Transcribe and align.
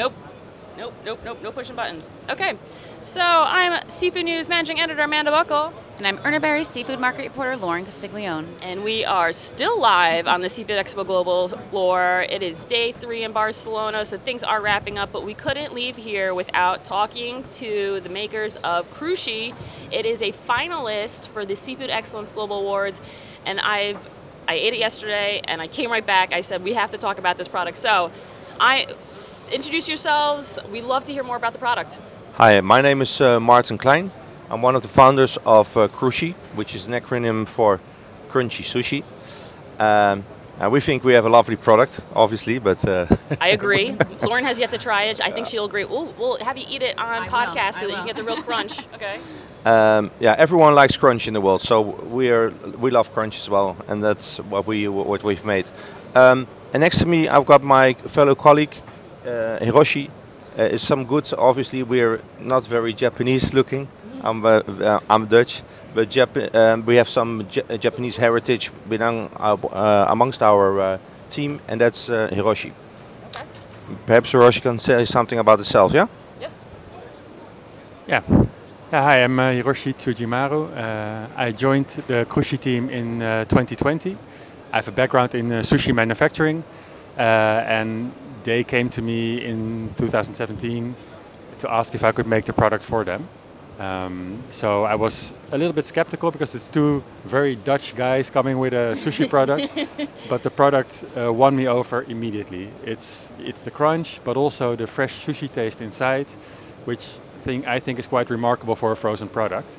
Nope. 0.00 0.14
Nope, 0.78 0.94
nope, 1.04 1.18
nope, 1.26 1.38
no 1.42 1.52
pushing 1.52 1.76
buttons. 1.76 2.10
Okay, 2.30 2.54
so 3.02 3.20
I'm 3.20 3.86
Seafood 3.90 4.24
News 4.24 4.48
Managing 4.48 4.80
Editor 4.80 5.02
Amanda 5.02 5.30
Buckle. 5.30 5.74
And 5.98 6.06
I'm 6.06 6.16
Urner 6.24 6.40
Barry 6.40 6.64
Seafood 6.64 6.98
Market 6.98 7.24
Reporter 7.24 7.58
Lorin 7.58 7.84
Castiglione. 7.84 8.48
And 8.62 8.82
we 8.82 9.04
are 9.04 9.30
still 9.32 9.78
live 9.78 10.26
on 10.26 10.40
the 10.40 10.48
Seafood 10.48 10.78
Expo 10.78 11.06
Global 11.06 11.48
floor. 11.48 12.24
It 12.30 12.42
is 12.42 12.62
day 12.62 12.92
three 12.92 13.24
in 13.24 13.32
Barcelona, 13.32 14.06
so 14.06 14.16
things 14.16 14.42
are 14.42 14.62
wrapping 14.62 14.96
up, 14.96 15.12
but 15.12 15.22
we 15.22 15.34
couldn't 15.34 15.74
leave 15.74 15.96
here 15.96 16.32
without 16.32 16.82
talking 16.82 17.44
to 17.44 18.00
the 18.00 18.08
makers 18.08 18.56
of 18.64 18.90
Crushi. 18.94 19.54
It 19.92 20.06
is 20.06 20.22
a 20.22 20.32
finalist 20.32 21.28
for 21.28 21.44
the 21.44 21.56
Seafood 21.56 21.90
Excellence 21.90 22.32
Global 22.32 22.60
Awards, 22.60 23.02
and 23.44 23.60
I've 23.60 23.98
I 24.48 24.54
ate 24.54 24.72
it 24.72 24.78
yesterday 24.78 25.42
and 25.44 25.60
I 25.60 25.68
came 25.68 25.92
right 25.92 26.06
back. 26.06 26.32
I 26.32 26.40
said 26.40 26.64
we 26.64 26.72
have 26.72 26.92
to 26.92 26.98
talk 26.98 27.18
about 27.18 27.36
this 27.36 27.48
product. 27.48 27.76
So, 27.76 28.10
I 28.58 28.86
introduce 29.50 29.88
yourselves. 29.88 30.58
We'd 30.70 30.84
love 30.84 31.04
to 31.06 31.12
hear 31.12 31.22
more 31.24 31.36
about 31.36 31.52
the 31.52 31.58
product. 31.58 32.00
Hi, 32.34 32.60
my 32.60 32.80
name 32.80 33.02
is 33.02 33.20
uh, 33.20 33.40
Martin 33.40 33.78
Klein. 33.78 34.10
I'm 34.48 34.62
one 34.62 34.76
of 34.76 34.82
the 34.82 34.88
founders 34.88 35.38
of 35.44 35.74
uh, 35.76 35.88
Crushi, 35.88 36.34
which 36.54 36.74
is 36.74 36.86
an 36.86 36.92
acronym 36.92 37.46
for 37.46 37.80
Crunchy 38.30 38.64
Sushi. 38.64 39.04
Um, 39.80 40.24
and 40.58 40.72
we 40.72 40.80
think 40.80 41.04
we 41.04 41.14
have 41.14 41.24
a 41.24 41.28
lovely 41.30 41.56
product, 41.56 42.00
obviously, 42.14 42.58
but. 42.58 42.84
Uh, 42.86 43.06
I 43.40 43.48
agree. 43.58 43.96
Lorin 44.22 44.44
has 44.44 44.58
yet 44.58 44.70
to 44.72 44.78
try 44.78 45.04
it. 45.04 45.20
I 45.20 45.30
think 45.30 45.46
she'll 45.46 45.64
agree. 45.64 45.84
We'll, 45.84 46.12
we'll 46.18 46.36
have 46.38 46.56
you 46.58 46.66
eat 46.68 46.82
it 46.82 46.98
on 46.98 47.22
I 47.22 47.28
podcast 47.28 47.66
will, 47.66 47.72
so 47.72 47.86
I 47.86 47.88
that 47.88 47.90
you 47.90 47.96
will. 47.96 48.04
get 48.04 48.16
the 48.16 48.24
real 48.24 48.42
crunch. 48.42 48.78
okay. 48.94 49.20
Um, 49.64 50.10
yeah, 50.20 50.34
everyone 50.36 50.74
likes 50.74 50.96
crunch 50.96 51.28
in 51.28 51.34
the 51.34 51.40
world, 51.40 51.62
so 51.62 51.80
we 51.80 52.30
are 52.30 52.50
we 52.78 52.90
love 52.90 53.12
crunch 53.12 53.38
as 53.38 53.48
well, 53.48 53.76
and 53.88 54.02
that's 54.02 54.38
what 54.38 54.66
we 54.66 54.88
what 54.88 55.22
we've 55.22 55.44
made. 55.44 55.66
Um, 56.14 56.46
and 56.72 56.80
next 56.80 56.98
to 56.98 57.06
me, 57.06 57.28
I've 57.28 57.46
got 57.46 57.62
my 57.62 57.94
fellow 57.94 58.34
colleague 58.34 58.74
Hiroshi. 59.60 60.10
Uh, 60.56 60.76
some 60.78 61.04
good. 61.06 61.30
Obviously, 61.38 61.82
we're 61.82 62.20
not 62.38 62.66
very 62.66 62.92
Japanese 62.94 63.52
looking. 63.54 63.88
I'm 64.20 64.44
uh, 64.44 64.60
uh, 64.60 65.00
I'm 65.08 65.26
Dutch, 65.26 65.62
but 65.94 66.08
Jap- 66.08 66.54
um, 66.54 66.84
we 66.84 66.96
have 66.96 67.08
some 67.08 67.46
J- 67.48 67.62
uh, 67.68 67.76
Japanese 67.78 68.16
heritage 68.16 68.70
within 68.88 69.28
our, 69.36 69.58
uh, 69.72 70.06
amongst 70.08 70.42
our 70.42 70.80
uh, 70.80 70.98
team, 71.30 71.60
and 71.68 71.80
that's 71.80 72.08
uh, 72.08 72.28
Hiroshi. 72.32 72.72
Okay. 73.26 73.44
Perhaps 74.06 74.32
Hiroshi 74.32 74.60
can 74.62 74.78
say 74.78 75.04
something 75.04 75.38
about 75.38 75.58
himself, 75.58 75.92
yeah? 75.92 76.06
Yes. 76.40 76.52
Yeah. 78.06 78.22
Yeah, 78.92 79.02
hi, 79.04 79.22
I'm 79.22 79.38
uh, 79.38 79.50
Hiroshi 79.50 79.94
Tsujimaru. 79.94 80.76
Uh, 80.76 81.28
I 81.36 81.52
joined 81.52 81.88
the 82.06 82.26
Crushi 82.28 82.58
team 82.58 82.88
in 82.90 83.22
uh, 83.22 83.44
2020. 83.44 84.16
I 84.72 84.76
have 84.76 84.88
a 84.88 84.92
background 84.92 85.34
in 85.34 85.50
uh, 85.52 85.60
sushi 85.62 85.94
manufacturing, 85.94 86.62
uh, 86.62 86.79
and 87.20 88.12
they 88.44 88.64
came 88.64 88.88
to 88.90 89.02
me 89.02 89.44
in 89.44 89.92
2017 89.96 90.94
to 91.58 91.70
ask 91.70 91.94
if 91.94 92.04
I 92.04 92.12
could 92.12 92.26
make 92.26 92.44
the 92.44 92.52
product 92.52 92.84
for 92.84 93.04
them. 93.04 93.28
Um, 93.78 94.38
so 94.50 94.82
I 94.82 94.94
was 94.94 95.32
a 95.52 95.58
little 95.58 95.72
bit 95.72 95.86
skeptical 95.86 96.30
because 96.30 96.54
it's 96.54 96.68
two 96.68 97.02
very 97.24 97.56
Dutch 97.56 97.94
guys 97.96 98.30
coming 98.30 98.58
with 98.58 98.74
a 98.74 98.94
sushi 98.94 99.28
product, 99.36 99.72
but 100.28 100.42
the 100.42 100.50
product 100.50 101.04
uh, 101.16 101.32
won 101.32 101.56
me 101.56 101.66
over 101.66 102.02
immediately. 102.04 102.70
It's 102.84 103.30
it's 103.38 103.62
the 103.62 103.70
crunch, 103.70 104.20
but 104.24 104.36
also 104.36 104.76
the 104.76 104.86
fresh 104.86 105.24
sushi 105.26 105.50
taste 105.50 105.80
inside, 105.80 106.26
which 106.84 107.04
thing 107.44 107.66
I 107.66 107.80
think 107.80 107.98
is 107.98 108.06
quite 108.06 108.28
remarkable 108.28 108.76
for 108.76 108.92
a 108.92 108.96
frozen 108.96 109.28
product. 109.28 109.70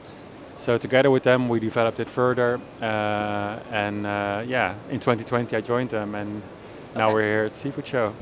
So 0.57 0.77
together 0.77 1.11
with 1.11 1.23
them, 1.23 1.47
we 1.47 1.59
developed 1.59 1.99
it 1.99 2.09
further, 2.09 2.59
uh, 2.81 3.59
and 3.71 4.05
uh, 4.05 4.43
yeah, 4.47 4.75
in 4.89 4.99
2020 4.99 5.55
I 5.55 5.61
joined 5.61 5.89
them, 5.91 6.15
and 6.15 6.41
now 6.95 7.11
Okay. 7.11 7.13
we're 7.13 7.21
here 7.23 7.45
at 7.45 7.55
Seafood 7.55 7.85
Show. 7.85 8.15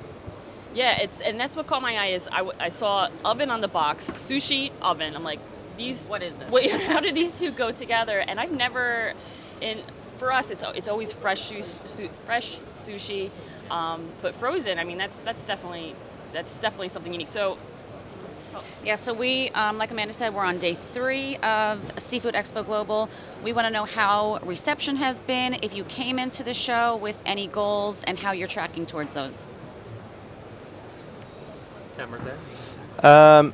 Yeah, 0.71 0.97
it's 1.01 1.19
and 1.19 1.39
that's 1.39 1.55
what 1.55 1.67
caught 1.67 1.81
my 1.81 1.95
eye 1.95 2.07
is 2.13 2.27
I, 2.31 2.37
w- 2.39 2.53
I 2.59 2.69
saw 2.69 3.07
oven 3.25 3.49
on 3.49 3.59
the 3.61 3.67
box, 3.67 4.13
sushi 4.17 4.71
oven. 4.81 5.15
I'm 5.15 5.23
like, 5.23 5.41
these. 5.75 6.05
What 6.07 6.21
is 6.21 6.35
this? 6.35 6.51
Wait, 6.51 6.71
how 6.87 6.99
do 7.01 7.11
these 7.11 7.37
two 7.37 7.51
go 7.51 7.71
together? 7.71 8.23
And 8.27 8.39
I've 8.39 8.51
never, 8.51 9.13
in 9.61 9.83
for 10.17 10.31
us, 10.31 10.51
it's 10.51 10.63
it's 10.75 10.87
always 10.87 11.11
fresh 11.11 11.47
su- 11.47 11.63
su- 11.63 12.09
fresh 12.23 12.61
sushi, 12.75 13.31
um, 13.71 14.13
but 14.21 14.35
frozen. 14.35 14.77
I 14.77 14.83
mean, 14.83 14.97
that's 14.97 15.19
that's 15.23 15.43
definitely 15.43 15.97
that's 16.31 16.59
definitely 16.59 16.89
something 16.89 17.11
unique. 17.13 17.29
So 17.29 17.57
Yeah, 18.83 18.95
so 18.95 19.13
we, 19.13 19.49
um, 19.51 19.77
like 19.77 19.91
Amanda 19.91 20.13
said, 20.13 20.33
we're 20.33 20.43
on 20.43 20.57
day 20.59 20.75
three 20.75 21.37
of 21.37 21.91
Seafood 21.97 22.33
Expo 22.35 22.65
Global. 22.65 23.09
We 23.41 23.53
want 23.53 23.65
to 23.65 23.71
know 23.71 23.85
how 23.85 24.39
reception 24.43 24.95
has 24.97 25.19
been, 25.21 25.57
if 25.61 25.73
you 25.73 25.83
came 25.83 26.19
into 26.19 26.43
the 26.43 26.53
show 26.53 26.97
with 26.97 27.21
any 27.25 27.47
goals, 27.47 28.03
and 28.03 28.17
how 28.17 28.31
you're 28.31 28.47
tracking 28.47 28.85
towards 28.85 29.13
those. 29.13 29.47
Um, 33.03 33.53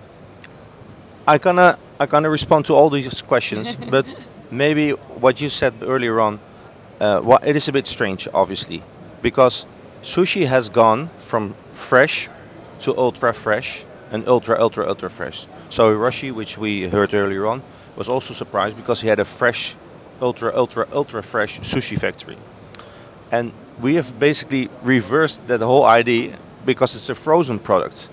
I 1.28 1.38
gonna 1.38 1.78
I 2.00 2.06
gonna 2.06 2.30
respond 2.30 2.66
to 2.66 2.74
all 2.76 2.90
these 2.90 3.22
questions, 3.22 3.76
but 3.90 4.06
maybe 4.50 4.92
what 4.92 5.40
you 5.40 5.50
said 5.50 5.76
earlier 5.82 6.20
on, 6.20 6.42
uh, 7.00 7.22
wha- 7.24 7.40
it 7.44 7.56
is 7.56 7.68
a 7.68 7.72
bit 7.72 7.88
strange, 7.88 8.28
obviously, 8.34 8.84
because 9.22 9.66
sushi 10.04 10.46
has 10.46 10.70
gone 10.70 11.12
from 11.20 11.56
fresh 11.74 12.30
to 12.80 12.96
ultra 12.98 13.34
fresh 13.34 13.86
and 14.12 14.28
ultra 14.28 14.60
ultra 14.60 14.88
ultra 14.88 15.10
fresh. 15.10 15.48
So 15.70 15.94
Hiroshi, 15.94 16.34
which 16.34 16.58
we 16.58 16.88
heard 16.88 17.14
earlier 17.14 17.46
on, 17.48 17.62
was 17.96 18.10
also 18.10 18.34
surprised 18.34 18.78
because 18.78 19.02
he 19.02 19.08
had 19.08 19.20
a 19.20 19.26
fresh, 19.26 19.76
ultra 20.22 20.52
ultra 20.56 20.88
ultra 20.92 21.24
fresh 21.24 21.60
sushi 21.62 21.98
factory, 22.00 22.38
and 23.32 23.52
we 23.82 23.96
have 23.96 24.20
basically 24.20 24.70
reversed 24.84 25.46
that 25.48 25.62
whole 25.62 25.86
idea 25.86 26.38
because 26.66 26.96
it's 26.96 27.10
a 27.10 27.16
frozen 27.16 27.60
product. 27.60 28.10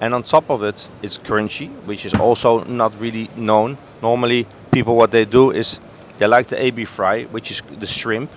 And 0.00 0.14
on 0.14 0.24
top 0.24 0.50
of 0.50 0.64
it 0.64 0.88
it's 1.02 1.18
crunchy 1.18 1.68
which 1.84 2.04
is 2.04 2.14
also 2.14 2.64
not 2.64 2.98
really 3.00 3.30
known. 3.36 3.78
Normally 4.02 4.46
people 4.72 4.96
what 4.96 5.10
they 5.10 5.24
do 5.24 5.52
is 5.52 5.78
they 6.18 6.26
like 6.26 6.48
the 6.48 6.56
ebi 6.56 6.86
fry 6.86 7.24
which 7.24 7.50
is 7.50 7.62
the 7.78 7.86
shrimp. 7.86 8.30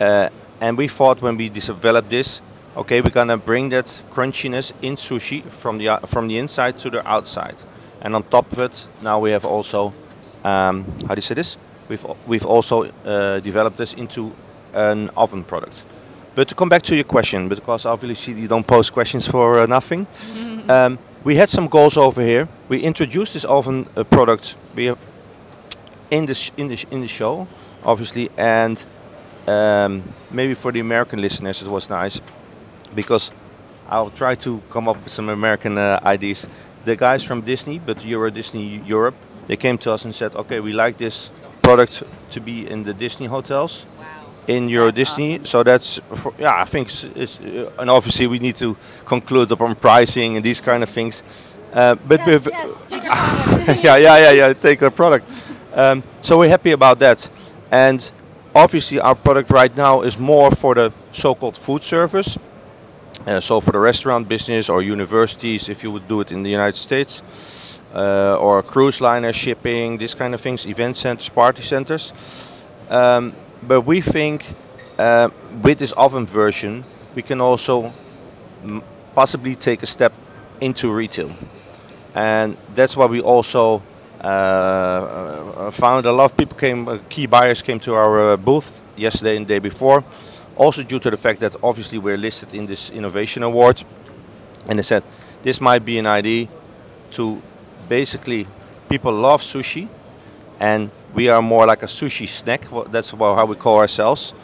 Uh, 0.00 0.30
and 0.60 0.78
we 0.78 0.88
thought 0.88 1.20
when 1.20 1.36
we 1.36 1.48
developed 1.50 2.08
this 2.08 2.40
okay 2.76 3.00
we're 3.00 3.10
gonna 3.10 3.36
bring 3.38 3.70
that 3.70 3.86
crunchiness 4.10 4.72
in 4.82 4.96
sushi 4.96 5.50
from 5.50 5.78
the 5.78 5.98
from 6.06 6.28
the 6.28 6.38
inside 6.38 6.78
to 6.78 6.90
the 6.90 7.06
outside. 7.08 7.56
And 8.02 8.14
on 8.14 8.22
top 8.24 8.52
of 8.52 8.58
it 8.58 8.88
now 9.00 9.18
we 9.20 9.30
have 9.32 9.44
also 9.44 9.94
um, 10.44 10.86
how 11.06 11.14
do 11.14 11.18
you 11.18 11.22
say 11.22 11.34
this? 11.34 11.56
We've 11.88 12.04
we've 12.26 12.46
also 12.46 12.84
uh, 13.04 13.40
developed 13.40 13.76
this 13.78 13.94
into 13.94 14.36
an 14.74 15.10
oven 15.16 15.44
product. 15.44 15.84
But 16.34 16.48
to 16.48 16.54
come 16.54 16.68
back 16.68 16.82
to 16.82 16.94
your 16.94 17.04
question, 17.04 17.48
because 17.48 17.86
obviously 17.86 18.34
you 18.34 18.48
don't 18.48 18.66
post 18.66 18.92
questions 18.92 19.26
for 19.26 19.60
uh, 19.60 19.66
nothing, 19.66 20.06
um, 20.68 20.98
we 21.24 21.34
had 21.36 21.48
some 21.50 21.68
goals 21.68 21.96
over 21.96 22.20
here. 22.22 22.48
We 22.68 22.80
introduced 22.80 23.32
this 23.32 23.44
oven 23.44 23.88
uh, 23.96 24.04
product. 24.04 24.56
We 24.74 24.86
have 24.86 24.98
in 26.10 26.26
the 26.26 26.34
sh- 26.34 26.50
in 26.56 26.68
the 26.68 26.76
sh- 26.76 26.86
in 26.90 27.00
the 27.00 27.08
show, 27.08 27.48
obviously, 27.82 28.30
and 28.36 28.84
um, 29.46 30.14
maybe 30.30 30.54
for 30.54 30.72
the 30.72 30.80
American 30.80 31.20
listeners 31.20 31.62
it 31.62 31.68
was 31.68 31.88
nice 31.90 32.20
because 32.94 33.30
I'll 33.88 34.10
try 34.10 34.34
to 34.36 34.62
come 34.70 34.88
up 34.88 35.02
with 35.04 35.12
some 35.12 35.28
American 35.28 35.78
uh, 35.78 36.00
ideas. 36.04 36.46
The 36.84 36.96
guys 36.96 37.22
from 37.24 37.42
Disney, 37.42 37.78
but 37.78 38.04
Euro 38.04 38.30
Disney 38.30 38.80
Europe, 38.86 39.14
they 39.46 39.56
came 39.56 39.78
to 39.78 39.92
us 39.92 40.04
and 40.04 40.14
said, 40.14 40.34
okay, 40.34 40.60
we 40.60 40.72
like 40.72 40.96
this 40.98 41.30
product 41.62 42.02
to 42.30 42.40
be 42.40 42.68
in 42.68 42.82
the 42.84 42.94
Disney 42.94 43.26
hotels 43.26 43.86
in 44.46 44.68
Euro 44.68 44.86
That's 44.86 44.96
Disney. 44.96 45.34
awesome. 45.34 45.44
So 45.46 45.62
that's 45.62 46.00
for, 46.14 46.32
yeah, 46.38 46.54
I 46.60 46.64
think 46.64 46.88
it's, 46.88 47.04
it's 47.04 47.38
uh, 47.40 47.70
and 47.78 47.90
obviously 47.90 48.26
we 48.26 48.38
need 48.38 48.56
to 48.56 48.76
conclude 49.04 49.50
upon 49.52 49.74
pricing 49.76 50.36
and 50.36 50.44
these 50.44 50.60
kind 50.60 50.82
of 50.82 50.88
things. 50.90 51.22
Uh, 51.72 51.94
but 51.96 52.20
Yes, 52.20 52.26
we've- 52.26 52.50
yes, 52.52 53.82
yeah, 53.82 53.96
yeah, 53.96 54.18
yeah, 54.18 54.30
yeah, 54.30 54.52
take 54.52 54.82
our 54.82 54.90
product. 54.90 55.28
Um, 55.74 56.02
so 56.22 56.38
we're 56.38 56.48
happy 56.48 56.70
about 56.72 56.98
that, 57.00 57.28
and 57.70 58.10
obviously 58.54 58.98
our 59.00 59.14
product 59.14 59.50
right 59.50 59.74
now 59.76 60.02
is 60.02 60.18
more 60.18 60.50
for 60.50 60.74
the 60.74 60.92
so-called 61.12 61.56
food 61.56 61.82
service. 61.82 62.38
Uh, 63.26 63.40
so 63.40 63.60
for 63.60 63.72
the 63.72 63.78
restaurant 63.78 64.28
business 64.28 64.70
or 64.70 64.82
universities, 64.82 65.68
if 65.68 65.82
you 65.82 65.90
would 65.90 66.06
do 66.08 66.20
it 66.20 66.30
in 66.30 66.42
the 66.42 66.50
United 66.50 66.76
States, 66.78 67.22
uh, 67.94 68.36
or 68.36 68.62
cruise 68.62 69.00
liner 69.00 69.32
shipping, 69.32 69.98
these 69.98 70.14
kind 70.14 70.34
of 70.34 70.40
things, 70.40 70.66
event 70.66 70.96
centers, 70.96 71.28
party 71.28 71.62
centers. 71.62 72.12
Um, 72.88 73.34
but 73.62 73.80
we 73.82 74.00
think 74.00 74.44
uh, 74.98 75.30
with 75.62 75.78
this 75.78 75.92
oven 75.92 76.26
version, 76.26 76.84
we 77.14 77.22
can 77.22 77.40
also 77.40 77.92
m- 78.62 78.82
possibly 79.14 79.56
take 79.56 79.82
a 79.82 79.86
step 79.86 80.12
into 80.60 80.92
retail, 80.92 81.30
and 82.14 82.56
that's 82.74 82.96
why 82.96 83.06
we 83.06 83.20
also 83.20 83.82
uh, 84.22 84.26
uh, 84.26 85.70
found 85.70 86.06
a 86.06 86.12
lot 86.12 86.26
of 86.30 86.36
people 86.36 86.56
came, 86.56 86.88
uh, 86.88 86.98
key 87.08 87.26
buyers 87.26 87.62
came 87.62 87.80
to 87.80 87.94
our 87.94 88.36
booth 88.36 88.80
yesterday 88.96 89.36
and 89.36 89.46
the 89.46 89.54
day 89.54 89.58
before, 89.58 90.04
also 90.56 90.82
due 90.82 90.98
to 90.98 91.10
the 91.10 91.16
fact 91.16 91.40
that 91.40 91.56
obviously 91.62 91.98
we're 91.98 92.16
listed 92.16 92.54
in 92.54 92.66
this 92.66 92.90
innovation 92.90 93.42
award, 93.42 93.82
and 94.68 94.78
they 94.78 94.82
said 94.82 95.02
this 95.42 95.60
might 95.60 95.84
be 95.84 95.98
an 95.98 96.06
idea 96.06 96.48
to 97.12 97.40
basically 97.88 98.46
people 98.88 99.12
love 99.12 99.42
sushi 99.42 99.88
and 100.60 100.90
we 101.14 101.28
are 101.28 101.42
more 101.42 101.66
like 101.66 101.82
a 101.82 101.86
sushi 101.86 102.28
snack. 102.28 102.70
wha- 102.72 102.84
That's 102.84 103.10
how 103.10 103.44
we 103.46 103.56
call 103.56 103.78
ourselves. 103.78 104.34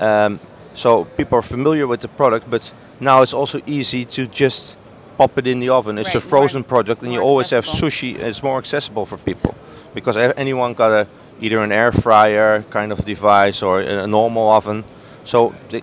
Um, 0.00 0.40
so 0.74 1.04
people 1.04 1.38
are 1.38 1.42
familiar 1.42 1.86
with 1.86 2.00
the 2.00 2.08
product, 2.08 2.48
but 2.48 2.72
now 3.00 3.22
it's 3.22 3.34
also 3.34 3.60
easy 3.66 4.04
to 4.06 4.26
just 4.26 4.76
pop 5.18 5.36
it 5.38 5.46
in 5.46 5.60
the 5.60 5.70
oven. 5.70 5.98
It's 5.98 6.08
Right, 6.08 6.14
a 6.16 6.18
more- 6.18 6.28
frozen 6.28 6.64
product, 6.64 7.02
and 7.02 7.12
you 7.12 7.20
more 7.20 7.28
always 7.30 7.50
have 7.50 7.66
sushi. 7.66 8.16
It's 8.18 8.42
more 8.42 8.58
accessible 8.58 9.06
for 9.06 9.16
people 9.18 9.54
because 9.94 10.16
anyone 10.16 10.74
got 10.74 10.92
a 10.92 11.06
either 11.40 11.58
an 11.62 11.72
air 11.72 11.92
fryer 11.92 12.62
kind 12.70 12.92
of 12.92 13.04
device 13.04 13.62
or 13.62 13.80
a 13.80 14.06
normal 14.06 14.50
oven. 14.50 14.84
So 15.26 15.54
they, 15.70 15.82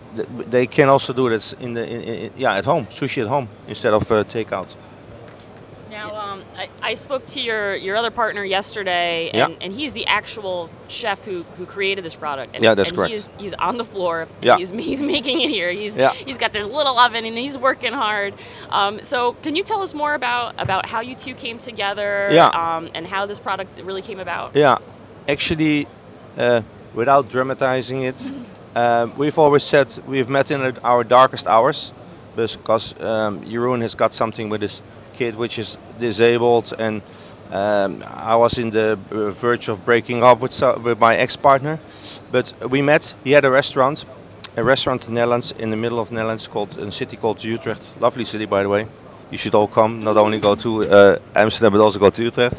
they- 0.50 0.68
can 0.68 0.90
also 0.90 1.13
do 1.13 1.30
this 1.30 1.54
in 1.54 1.74
the 1.74 1.84
in, 1.86 2.01
in, 2.01 2.31
yeah 2.36 2.56
at 2.57 2.66
home, 2.66 2.88
sushi 2.88 3.22
at 3.22 3.28
home 3.28 3.48
instead 3.68 3.94
of 3.94 4.12
uh, 4.12 4.24
takeout. 4.24 4.75
Now, 5.92 6.16
um, 6.16 6.44
I, 6.57 6.69
I 6.81 6.94
spoke 6.95 7.28
to 7.28 7.40
your, 7.40 7.75
your 7.75 7.95
other 7.95 8.10
partner 8.10 8.44
yesterday, 8.44 9.30
Yeah. 9.31 9.45
and, 9.45 9.57
and 9.62 9.72
he's 9.72 9.94
the 9.94 10.07
actual 10.07 10.68
chef 10.88 11.24
who, 11.24 11.44
who 11.56 11.68
created 11.68 12.04
this 12.04 12.16
product. 12.16 12.56
And, 12.56 12.63
Yeah, 12.63 12.74
that's 12.74 12.90
and 12.90 12.98
correct. 12.98 13.13
He's, 13.13 13.31
he's 13.38 13.54
on 13.54 13.78
the 13.78 13.84
floor. 13.86 14.28
Yeah. 14.42 14.57
He's, 14.57 14.72
he's 14.72 15.04
making 15.04 15.42
it 15.42 15.51
here. 15.51 15.72
He's 15.72 15.95
Yeah. 15.95 16.13
he's 16.13 16.40
got 16.40 16.51
this 16.51 16.66
little 16.66 16.98
oven 16.98 17.25
and 17.25 17.38
he's 17.38 17.60
working 17.60 17.94
hard. 17.94 18.34
Um, 18.72 19.04
so, 19.04 19.34
can 19.44 19.56
you 19.56 19.62
tell 19.62 19.81
us 19.84 19.94
more 19.94 20.16
about 20.16 20.56
about 20.60 20.88
how 20.88 21.01
you 21.01 21.13
two 21.13 21.36
came 21.36 21.60
together? 21.60 22.30
Yeah. 22.31 22.48
Um, 22.48 22.90
and 22.95 23.06
how 23.06 23.28
this 23.28 23.40
product 23.40 23.80
really 23.80 24.01
came 24.01 24.19
about? 24.19 24.56
Yeah, 24.56 24.80
actually, 25.28 25.88
uh, 26.38 26.63
without 26.95 27.30
dramatizing 27.30 28.01
it, 28.01 28.16
um, 28.75 29.13
we've 29.17 29.37
always 29.37 29.63
said 29.63 29.91
we've 30.07 30.29
met 30.29 30.51
in 30.51 30.77
our 30.83 31.03
darkest 31.03 31.47
hours 31.47 31.93
because 32.35 32.93
um, 32.99 33.41
Jeroen 33.45 33.81
has 33.81 33.95
got 33.95 34.13
something 34.13 34.49
with 34.49 34.61
his 34.61 34.81
kid 35.13 35.35
which 35.35 35.59
is 35.59 35.77
disabled, 35.99 36.73
and 36.77 37.01
um, 37.51 38.03
I 38.07 38.35
was 38.35 38.57
in 38.57 38.71
the 38.71 38.97
uh, 39.11 39.31
verge 39.31 39.67
of 39.69 39.85
breaking 39.85 40.23
up 40.23 40.39
with, 40.39 40.59
with 40.83 40.99
my 40.99 41.15
ex-partner. 41.15 41.79
But 42.31 42.69
we 42.69 42.81
met. 42.81 43.13
He 43.23 43.31
had 43.31 43.45
a 43.45 43.51
restaurant, 43.51 44.05
a 44.57 44.63
restaurant 44.63 45.07
in 45.07 45.13
the 45.13 45.19
Netherlands, 45.19 45.51
in 45.51 45.69
the 45.69 45.77
middle 45.77 45.99
of 45.99 46.09
the 46.09 46.15
Netherlands, 46.15 46.47
called 46.47 46.77
a 46.79 46.91
city 46.91 47.17
called 47.17 47.43
Utrecht. 47.43 47.81
Lovely 47.99 48.25
city, 48.25 48.45
by 48.45 48.63
the 48.63 48.69
way. 48.69 48.87
You 49.29 49.37
should 49.37 49.53
all 49.55 49.67
come. 49.67 50.03
Not 50.03 50.17
only 50.17 50.39
go 50.39 50.55
to 50.55 50.83
uh, 50.83 51.19
Amsterdam, 51.35 51.73
but 51.73 51.81
also 51.81 51.99
go 51.99 52.09
to 52.09 52.23
Utrecht 52.23 52.57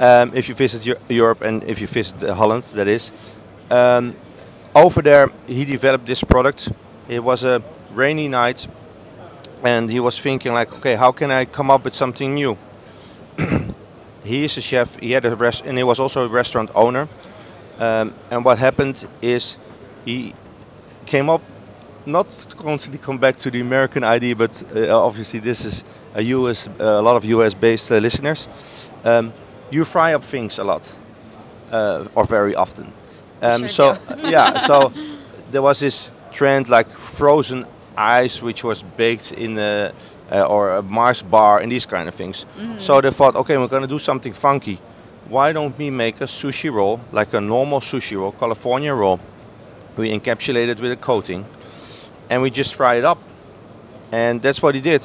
um, 0.00 0.32
if 0.34 0.48
you 0.48 0.54
visit 0.54 0.98
Europe 1.08 1.42
and 1.42 1.64
if 1.64 1.80
you 1.80 1.86
visit 1.86 2.22
Holland, 2.22 2.62
that 2.74 2.88
is. 2.88 3.12
Um, 3.70 4.16
over 4.84 5.02
there, 5.02 5.28
he 5.46 5.64
developed 5.64 6.06
this 6.06 6.22
product. 6.24 6.70
It 7.08 7.20
was 7.22 7.44
a 7.44 7.62
rainy 7.92 8.28
night, 8.28 8.66
and 9.64 9.90
he 9.90 10.00
was 10.00 10.18
thinking 10.20 10.52
like, 10.52 10.72
okay, 10.74 10.94
how 10.96 11.12
can 11.12 11.30
I 11.30 11.44
come 11.44 11.70
up 11.70 11.84
with 11.84 11.94
something 11.94 12.34
new? 12.34 12.56
he 14.24 14.44
is 14.44 14.56
a 14.56 14.60
chef. 14.60 14.96
He 15.00 15.12
had 15.12 15.24
a 15.26 15.36
rest, 15.36 15.62
and 15.64 15.78
he 15.78 15.84
was 15.84 16.00
also 16.00 16.24
a 16.26 16.28
restaurant 16.28 16.70
owner. 16.74 17.08
Um, 17.78 18.14
and 18.30 18.44
what 18.44 18.58
happened 18.58 19.06
is 19.22 19.58
he 20.04 20.34
came 21.06 21.30
up 21.30 21.42
not 22.06 22.28
constantly 22.58 22.98
come 22.98 23.18
back 23.18 23.36
to 23.38 23.50
the 23.50 23.60
American 23.60 24.04
ID, 24.04 24.34
but 24.34 24.62
uh, 24.74 25.04
obviously 25.06 25.40
this 25.40 25.64
is 25.64 25.84
a 26.14 26.22
US, 26.22 26.68
uh, 26.68 26.84
a 26.84 27.02
lot 27.02 27.16
of 27.16 27.24
US 27.24 27.54
based 27.54 27.90
uh, 27.92 27.98
listeners. 27.98 28.48
Um, 29.04 29.34
you 29.70 29.84
fry 29.84 30.14
up 30.14 30.24
things 30.24 30.58
a 30.58 30.64
lot, 30.64 30.82
uh, 31.70 32.06
or 32.14 32.24
very 32.24 32.54
often. 32.54 32.92
Um, 33.42 33.68
so 33.68 33.96
yeah, 34.24 34.58
so 34.58 34.92
there 35.50 35.62
was 35.62 35.80
this 35.80 36.10
trend 36.32 36.68
like 36.68 36.90
frozen 36.96 37.66
ice, 37.96 38.42
which 38.42 38.64
was 38.64 38.82
baked 38.82 39.32
in 39.32 39.58
a, 39.58 39.92
uh, 40.30 40.42
or 40.42 40.76
a 40.76 40.82
Mars 40.82 41.22
bar 41.22 41.60
and 41.60 41.70
these 41.70 41.86
kind 41.86 42.08
of 42.08 42.14
things. 42.14 42.46
So 42.76 43.00
they 43.00 43.10
thought, 43.10 43.36
okay, 43.36 43.56
we're 43.58 43.68
gonna 43.68 43.86
do 43.86 43.98
something 43.98 44.32
funky. 44.32 44.80
Why 45.28 45.52
don't 45.52 45.76
we 45.78 45.90
make 45.90 46.20
a 46.20 46.24
sushi 46.26 46.72
roll 46.72 47.00
like 47.12 47.34
a 47.34 47.40
normal 47.40 47.80
sushi 47.80 48.16
roll, 48.18 48.32
California 48.32 48.94
roll? 48.94 49.20
We 49.96 50.10
encapsulate 50.10 50.68
it 50.68 50.80
with 50.80 50.92
a 50.92 50.96
coating, 50.96 51.46
and 52.30 52.42
we 52.42 52.50
just 52.50 52.74
fry 52.74 52.96
it 52.96 53.04
up. 53.04 53.18
And 54.12 54.40
that's 54.42 54.62
what 54.62 54.74
he 54.74 54.80
did. 54.80 55.02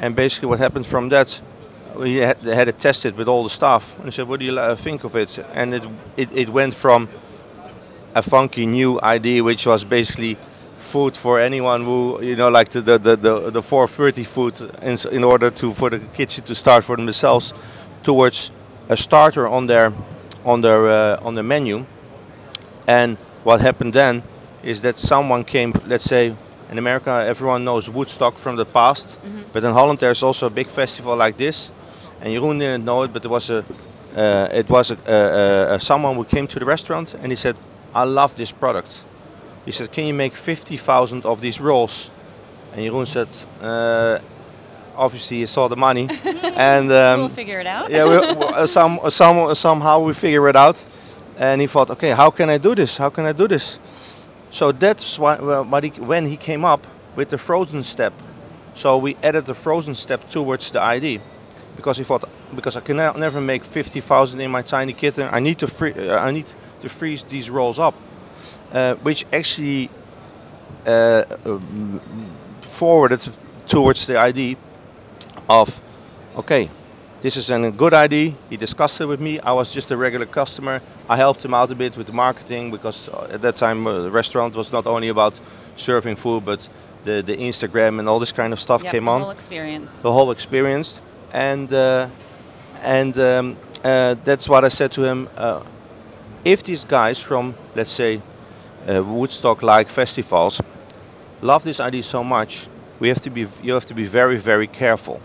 And 0.00 0.14
basically, 0.16 0.48
what 0.48 0.58
happened 0.58 0.86
from 0.86 1.08
that, 1.10 1.40
we 1.96 2.16
had, 2.16 2.40
they 2.40 2.54
had 2.54 2.68
it 2.68 2.78
tested 2.78 3.16
with 3.16 3.28
all 3.28 3.42
the 3.44 3.50
staff. 3.50 3.94
And 3.98 4.06
I 4.06 4.10
said, 4.10 4.28
"What 4.28 4.40
do 4.40 4.46
you 4.46 4.58
uh, 4.58 4.76
think 4.76 5.04
of 5.04 5.16
it?" 5.16 5.38
And 5.52 5.74
it, 5.74 5.84
it 6.16 6.28
it 6.32 6.48
went 6.48 6.74
from 6.74 7.08
a 8.18 8.22
funky 8.22 8.66
new 8.66 9.00
idea, 9.02 9.42
which 9.44 9.66
was 9.66 9.84
basically 9.84 10.36
food 10.78 11.16
for 11.16 11.40
anyone 11.40 11.84
who 11.84 12.20
you 12.22 12.36
know, 12.36 12.48
like 12.48 12.68
the 12.70 12.80
the 12.82 12.98
the, 12.98 13.16
the, 13.16 13.50
the 13.50 13.62
4:30 13.62 14.24
food, 14.26 14.54
in, 14.82 14.96
in 15.12 15.24
order 15.24 15.50
to 15.50 15.72
for 15.74 15.90
the 15.90 15.98
kitchen 16.18 16.44
to 16.44 16.54
start 16.54 16.84
for 16.84 16.96
themselves, 16.96 17.52
towards 18.02 18.50
a 18.88 18.96
starter 18.96 19.46
on 19.48 19.66
their 19.66 19.92
on 20.44 20.60
their 20.62 20.88
uh, 20.88 21.26
on 21.26 21.34
the 21.34 21.42
menu. 21.42 21.86
And 22.86 23.18
what 23.44 23.60
happened 23.60 23.94
then 23.94 24.22
is 24.62 24.80
that 24.82 24.98
someone 24.98 25.44
came, 25.44 25.72
let's 25.86 26.04
say, 26.04 26.34
in 26.70 26.78
America, 26.78 27.24
everyone 27.26 27.64
knows 27.64 27.88
Woodstock 27.88 28.38
from 28.38 28.56
the 28.56 28.66
past, 28.66 29.18
but 29.52 29.64
in 29.64 29.72
Holland 29.72 29.98
there's 30.00 30.22
also 30.22 30.46
a 30.46 30.50
big 30.50 30.68
festival 30.70 31.16
like 31.16 31.36
this. 31.36 31.70
And 32.20 32.32
Jeroen 32.34 32.58
didn't 32.58 32.84
know 32.84 33.02
it, 33.04 33.12
but 33.12 33.24
it 33.24 33.28
was 33.28 33.50
a, 33.50 33.64
uh, 34.16 34.48
it 34.52 34.68
was 34.68 34.90
a, 34.90 34.96
uh, 35.06 35.74
uh, 35.74 35.78
someone 35.78 36.16
who 36.16 36.24
came 36.24 36.46
to 36.48 36.58
the 36.58 36.64
restaurant 36.66 37.14
and 37.14 37.30
he 37.32 37.36
said, 37.36 37.56
"I 37.94 38.04
love 38.04 38.34
this 38.36 38.52
product." 38.52 38.90
He 39.64 39.72
said, 39.72 39.92
"Can 39.92 40.06
you 40.06 40.14
make 40.14 40.36
50,000 40.36 41.24
of 41.24 41.40
these 41.40 41.60
rolls?" 41.60 42.10
And 42.72 42.80
Jeroen 42.84 43.06
said, 43.06 43.28
uh, 43.60 44.18
"Obviously, 44.96 45.38
he 45.38 45.46
saw 45.46 45.68
the 45.68 45.76
money, 45.76 46.08
and 46.24 46.92
um, 46.92 47.20
we'll 47.20 47.28
figure 47.28 47.60
it 47.60 47.66
out. 47.66 47.90
yeah, 47.90 48.04
we, 48.04 48.18
we, 48.18 48.44
uh, 48.44 48.66
some, 48.66 49.00
some, 49.08 49.54
somehow 49.54 50.00
we 50.00 50.14
figure 50.14 50.48
it 50.48 50.56
out. 50.56 50.84
And 51.38 51.60
he 51.60 51.68
thought, 51.68 51.88
okay, 51.90 52.10
how 52.10 52.30
can 52.30 52.50
I 52.50 52.58
do 52.58 52.74
this? 52.74 52.96
How 52.96 53.10
can 53.10 53.24
I 53.24 53.32
do 53.32 53.46
this? 53.46 53.78
So 54.50 54.72
that's 54.72 55.18
why 55.18 55.36
well, 55.36 55.64
what 55.64 55.84
he, 55.84 55.90
when 55.90 56.26
he 56.26 56.36
came 56.36 56.64
up 56.64 56.84
with 57.14 57.28
the 57.28 57.38
frozen 57.38 57.84
step. 57.84 58.12
So 58.74 58.98
we 58.98 59.16
added 59.22 59.46
the 59.46 59.54
frozen 59.54 59.94
step 59.94 60.28
towards 60.30 60.70
the 60.72 60.82
ID, 60.82 61.20
because 61.76 61.96
he 61.96 62.04
thought, 62.04 62.24
because 62.54 62.76
I 62.76 62.80
can 62.80 62.96
ne- 62.96 63.12
never 63.16 63.40
make 63.40 63.64
50,000 63.64 64.40
in 64.40 64.50
my 64.50 64.62
tiny 64.62 64.92
kitten. 64.92 65.28
I 65.30 65.38
need 65.40 65.58
to 65.58 65.66
free, 65.68 65.92
uh, 65.94 66.18
I 66.18 66.30
need 66.32 66.46
to 66.80 66.88
freeze 66.88 67.24
these 67.24 67.50
rolls 67.50 67.78
up, 67.78 67.94
uh, 68.72 68.94
which 68.96 69.24
actually 69.32 69.90
uh, 70.86 71.24
um, 71.44 72.00
forwarded 72.60 73.20
towards 73.66 74.06
the 74.06 74.18
idea 74.18 74.56
of 75.48 75.80
okay 76.36 76.70
this 77.22 77.36
is 77.36 77.50
a 77.50 77.70
good 77.70 77.94
idea 77.94 78.34
he 78.48 78.56
discussed 78.56 79.00
it 79.00 79.06
with 79.06 79.20
me. 79.20 79.40
I 79.40 79.52
was 79.52 79.72
just 79.72 79.90
a 79.90 79.96
regular 79.96 80.26
customer. 80.26 80.82
I 81.08 81.16
helped 81.16 81.44
him 81.44 81.52
out 81.54 81.70
a 81.70 81.74
bit 81.74 81.96
with 81.96 82.06
the 82.06 82.12
marketing 82.12 82.70
because 82.70 83.08
uh, 83.08 83.28
at 83.30 83.40
that 83.42 83.56
time 83.56 83.86
uh, 83.86 84.02
the 84.02 84.10
restaurant 84.10 84.54
was 84.54 84.72
not 84.72 84.86
only 84.86 85.08
about 85.08 85.40
serving 85.76 86.16
food 86.16 86.44
but 86.44 86.68
the, 87.04 87.22
the 87.22 87.36
instagram 87.36 87.98
and 87.98 88.08
all 88.08 88.18
this 88.20 88.32
kind 88.32 88.52
of 88.52 88.60
stuff 88.60 88.82
Yep, 88.82 88.92
came 88.92 89.04
the 89.04 89.10
on. 89.10 89.20
whole 89.22 89.30
experience. 89.30 90.00
the 90.02 90.12
whole 90.12 90.30
experience. 90.30 91.00
And 91.32 91.72
uh, 91.72 92.08
and 92.82 93.18
um, 93.18 93.56
uh, 93.84 94.14
that's 94.24 94.48
what 94.48 94.64
i 94.64 94.68
said 94.68 94.92
to 94.92 95.02
him 95.04 95.28
uh, 95.36 95.62
if 96.52 96.62
these 96.64 96.84
guys 96.84 97.20
from 97.20 97.54
let's 97.74 97.92
say 97.92 98.22
uh, 98.88 99.02
woodstock 99.04 99.62
like 99.62 99.88
festivals 99.90 100.60
love 101.42 101.62
this 101.64 101.80
idea 101.80 102.02
so 102.02 102.22
much 102.24 102.68
we 103.00 103.08
have 103.08 103.20
to 103.20 103.30
be 103.30 103.46
you 103.62 103.72
have 103.74 103.86
to 103.86 103.94
be 103.94 104.04
very 104.06 104.36
very 104.38 104.66
careful. 104.68 105.20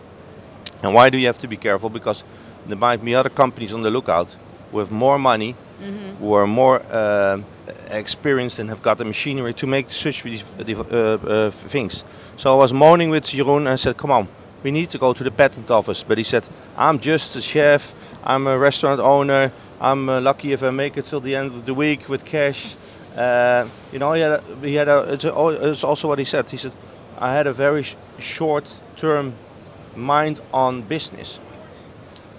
And 0.83 0.93
why 0.93 1.09
do 1.09 1.17
you 1.17 1.27
have 1.27 1.37
to 1.39 1.47
be 1.47 1.57
careful? 1.57 1.89
Because 1.89 2.23
there 2.65 2.77
might 2.77 3.03
be 3.03 3.15
other 3.15 3.29
companies 3.29 3.73
on 3.73 3.81
the 3.83 3.89
lookout 3.89 4.35
who 4.71 4.79
have 4.79 4.91
more 4.91 5.17
money 5.19 5.55
hmm 5.79 6.11
who 6.19 6.33
are 6.33 6.47
more 6.47 6.81
uh, 6.91 7.39
experienced 7.89 8.59
and 8.59 8.69
have 8.69 8.81
got 8.81 8.97
the 8.97 9.05
machinery 9.05 9.53
to 9.53 9.67
make 9.67 9.91
such 9.91 10.23
uh, 10.25 10.29
uh, 10.93 11.51
things. 11.51 12.03
So 12.37 12.53
I 12.53 12.57
was 12.57 12.73
moaning 12.73 13.09
with 13.09 13.25
Jeroen 13.25 13.57
and 13.57 13.69
I 13.69 13.75
said, 13.75 13.97
come 13.97 14.11
on, 14.11 14.27
we 14.63 14.71
need 14.71 14.89
to 14.91 14.97
go 14.99 15.13
to 15.13 15.23
the 15.23 15.31
patent 15.31 15.71
office. 15.71 16.03
But 16.03 16.17
he 16.17 16.23
said, 16.23 16.45
I'm 16.77 16.99
just 16.99 17.35
a 17.35 17.41
chef, 17.41 17.93
I'm 18.23 18.47
a 18.47 18.57
restaurant 18.57 18.99
owner, 19.01 19.51
I'm 19.83 20.07
uh, 20.07 20.21
lucky 20.21 20.53
if 20.53 20.63
I 20.63 20.69
make 20.69 20.95
it 20.95 21.03
till 21.07 21.19
the 21.19 21.35
end 21.35 21.53
of 21.53 21.65
the 21.65 21.73
week 21.73 22.07
with 22.07 22.23
cash. 22.23 22.73
Uh, 23.17 23.67
you 23.91 23.99
know, 23.99 24.13
he 24.13 24.21
had, 24.21 24.31
a, 24.31 24.43
he 24.61 24.75
had 24.75 24.87
a, 24.87 24.99
it's, 25.13 25.25
a, 25.25 25.69
it's 25.69 25.83
also 25.83 26.07
what 26.07 26.19
he 26.19 26.23
said. 26.25 26.49
He 26.49 26.55
said, 26.55 26.71
I 27.17 27.33
had 27.33 27.47
a 27.47 27.53
very 27.53 27.83
sh- 27.83 27.97
short 28.17 28.73
term 28.95 29.33
mind 29.93 30.39
on 30.53 30.83
business. 30.83 31.41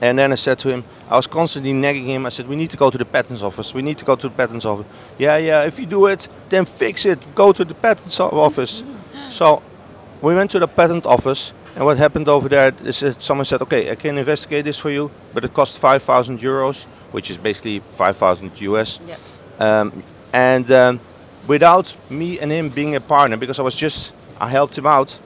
And 0.00 0.18
then 0.18 0.32
I 0.32 0.36
said 0.36 0.58
to 0.60 0.70
him, 0.70 0.84
I 1.10 1.16
was 1.16 1.26
constantly 1.26 1.74
nagging 1.74 2.06
him. 2.06 2.24
I 2.24 2.30
said, 2.30 2.48
we 2.48 2.56
need 2.56 2.70
to 2.70 2.78
go 2.78 2.90
to 2.90 2.96
the 2.96 3.04
patents 3.04 3.42
office. 3.42 3.74
We 3.74 3.82
need 3.82 3.98
to 3.98 4.06
go 4.06 4.16
to 4.16 4.28
the 4.30 4.34
patents 4.34 4.64
office. 4.64 4.86
Yeah, 5.18 5.36
yeah, 5.36 5.64
if 5.64 5.78
you 5.78 5.84
do 5.84 6.06
it, 6.06 6.26
then 6.48 6.64
fix 6.64 7.04
it. 7.04 7.34
Go 7.34 7.52
to 7.52 7.62
the 7.62 7.74
patents 7.74 8.18
office. 8.20 8.82
so 9.28 9.62
we 10.22 10.34
went 10.34 10.50
to 10.52 10.58
the 10.58 10.68
patent 10.68 11.04
office. 11.04 11.52
And 11.76 11.84
what 11.84 11.98
happened 11.98 12.28
over 12.28 12.48
there 12.48 12.72
is 12.84 13.00
that 13.00 13.22
someone 13.22 13.44
said, 13.44 13.60
okay, 13.62 13.90
I 13.90 13.96
can 13.96 14.16
investigate 14.16 14.64
this 14.64 14.78
for 14.78 14.90
you, 14.90 15.10
but 15.34 15.44
it 15.44 15.52
costs 15.52 15.76
5,000 15.76 16.40
euros, 16.40 16.86
which 17.14 17.30
is 17.30 17.38
basically 17.38 17.78
5,000 17.78 18.60
US. 18.60 18.98
Yep. 19.06 19.20
Um, 19.60 20.02
and 20.32 20.68
um, 20.72 21.00
without 21.46 21.94
me 22.10 22.40
and 22.40 22.50
him 22.50 22.70
being 22.70 22.96
a 22.96 23.00
partner, 23.00 23.36
because 23.36 23.60
I 23.60 23.62
was 23.62 23.76
just, 23.76 24.12
I 24.40 24.48
helped 24.48 24.76
him 24.76 24.86
out, 24.86 25.16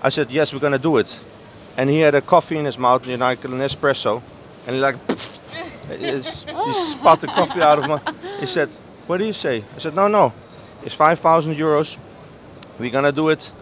I 0.00 0.08
said, 0.08 0.30
yes, 0.30 0.54
we're 0.54 0.60
going 0.60 0.72
to 0.72 0.78
do 0.78 0.96
it. 0.96 1.14
And 1.76 1.90
he 1.90 2.00
had 2.00 2.14
a 2.14 2.22
coffee 2.22 2.56
in 2.56 2.64
his 2.64 2.78
mouth, 2.78 3.06
you 3.06 3.18
know, 3.18 3.26
like 3.26 3.44
an 3.44 3.50
espresso, 3.58 4.22
and 4.66 4.76
he 4.76 4.80
like, 4.80 4.96
he 6.00 6.22
spat 6.22 7.20
the 7.20 7.26
coffee 7.26 7.60
out 7.60 7.80
of 7.80 7.86
my. 7.86 8.00
He 8.40 8.46
said, 8.46 8.70
"What 9.06 9.18
do 9.18 9.26
you 9.26 9.34
say?" 9.34 9.62
I 9.74 9.78
said, 9.78 9.94
"No, 9.94 10.08
no, 10.08 10.32
it's 10.82 10.94
5,000 10.94 11.54
euros. 11.54 11.98
We're 12.78 12.90
gonna 12.90 13.12
do 13.12 13.28
it. 13.28 13.52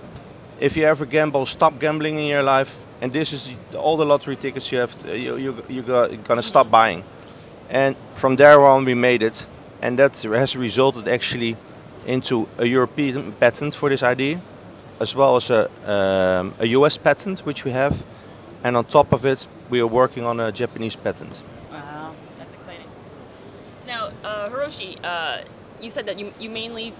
If 0.60 0.76
you 0.76 0.84
ever 0.84 1.06
gamble, 1.06 1.44
stop 1.44 1.80
gambling 1.80 2.18
in 2.18 2.26
your 2.26 2.44
life 2.44 2.72
and 3.00 3.12
this 3.12 3.32
is 3.32 3.52
all 3.76 3.96
the 3.96 4.06
lottery 4.06 4.36
tickets 4.36 4.70
you 4.72 4.78
have. 4.78 4.96
To, 5.02 5.18
you 5.18 5.36
you 5.36 5.64
you 5.68 5.82
you're 5.84 6.16
gonna 6.16 6.42
stop 6.42 6.70
buying, 6.70 7.04
and 7.68 7.96
from 8.14 8.36
there 8.36 8.60
on 8.64 8.84
we 8.84 8.94
made 8.94 9.22
it, 9.22 9.48
and 9.80 9.98
that 9.98 10.16
has 10.22 10.56
resulted 10.56 11.08
actually 11.08 11.58
into 12.04 12.48
a 12.58 12.66
European 12.66 13.32
patent 13.34 13.74
for 13.74 13.88
this 13.88 14.02
idea, 14.02 14.42
as 15.00 15.14
well 15.14 15.36
as 15.36 15.50
a 15.50 15.68
um, 15.82 16.54
a 16.58 16.66
US 16.68 16.96
patent 16.98 17.40
which 17.40 17.64
we 17.64 17.70
have, 17.72 18.04
and 18.62 18.76
on 18.76 18.84
top 18.84 19.12
of 19.12 19.24
it 19.24 19.46
we 19.68 19.80
are 19.80 19.86
working 19.88 20.24
on 20.24 20.40
a 20.40 20.52
Japanese 20.52 20.96
patent. 20.96 21.44
Wow, 21.70 22.16
that's 22.36 22.54
exciting. 22.54 22.88
So 23.76 23.88
now, 23.88 24.08
uh, 24.24 24.48
Hiroshi, 24.50 24.96
uh, 25.02 25.38
you 25.78 25.90
said 25.90 26.06
that 26.06 26.18
you 26.18 26.32
you 26.38 26.50
mainly 26.50 26.96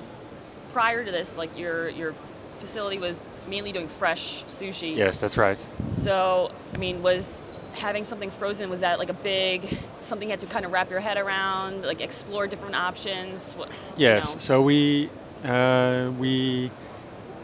prior 0.69 1.05
to 1.05 1.11
this, 1.11 1.37
like 1.37 1.57
your 1.57 1.89
your 1.89 2.17
facility 2.59 2.99
was 2.99 3.21
mainly 3.47 3.73
doing 3.73 3.89
fresh 3.89 4.45
sushi. 4.47 4.97
Yes, 4.97 5.19
that's 5.19 5.37
right. 5.37 5.59
So, 5.91 6.49
I 6.75 6.79
mean, 6.79 7.03
was 7.03 7.45
having 7.73 8.05
something 8.05 8.31
frozen 8.31 8.71
was 8.71 8.81
that 8.81 8.99
like 8.99 9.11
a 9.11 9.15
big 9.15 9.71
something 10.05 10.29
you 10.29 10.33
had 10.33 10.41
to 10.41 10.47
kind 10.47 10.65
of 10.65 10.73
wrap 10.73 10.91
your 10.91 11.01
head 11.01 11.17
around, 11.17 11.83
like 11.85 12.01
explore 12.01 12.47
different 12.47 12.75
options? 12.77 13.53
What, 13.57 13.71
you 13.71 13.77
Yes. 13.97 14.25
know? 14.25 14.37
So 14.39 14.63
we 14.63 15.11
uh, 15.45 16.11
we 16.17 16.73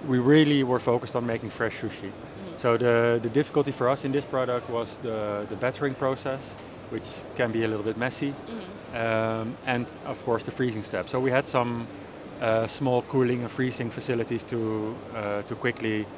we 0.03 0.19
really 0.19 0.63
were 0.65 0.79
focused 0.81 1.15
on 1.17 1.27
making 1.27 1.51
fresh 1.51 1.81
sushi. 1.81 2.13
Mhm. 2.37 2.59
So 2.59 2.77
the 2.77 3.19
the 3.23 3.31
difficulty 3.31 3.73
for 3.73 3.89
us 3.89 4.05
in 4.05 4.13
this 4.13 4.25
product 4.25 4.69
was 4.69 4.99
the 5.03 5.47
the 5.49 5.57
battering 5.57 5.95
process, 5.95 6.57
which 6.91 7.25
can 7.35 7.53
be 7.53 7.65
a 7.65 7.69
little 7.69 7.85
bit 7.85 7.97
messy, 7.97 8.37
Mhm. 8.49 8.79
um, 8.95 9.57
and 9.65 9.87
of 10.05 10.23
course 10.25 10.45
the 10.45 10.51
freezing 10.53 10.83
step. 10.85 11.09
So 11.09 11.21
we 11.21 11.31
had 11.31 11.47
some 11.47 11.89
uh, 12.41 12.67
small 12.67 13.03
cooling 13.03 13.43
and 13.43 13.51
freezing 13.51 13.91
facilities 13.91 14.45
to 14.45 14.59
uh, 15.15 15.43
to 15.43 15.57
quickly 15.57 16.09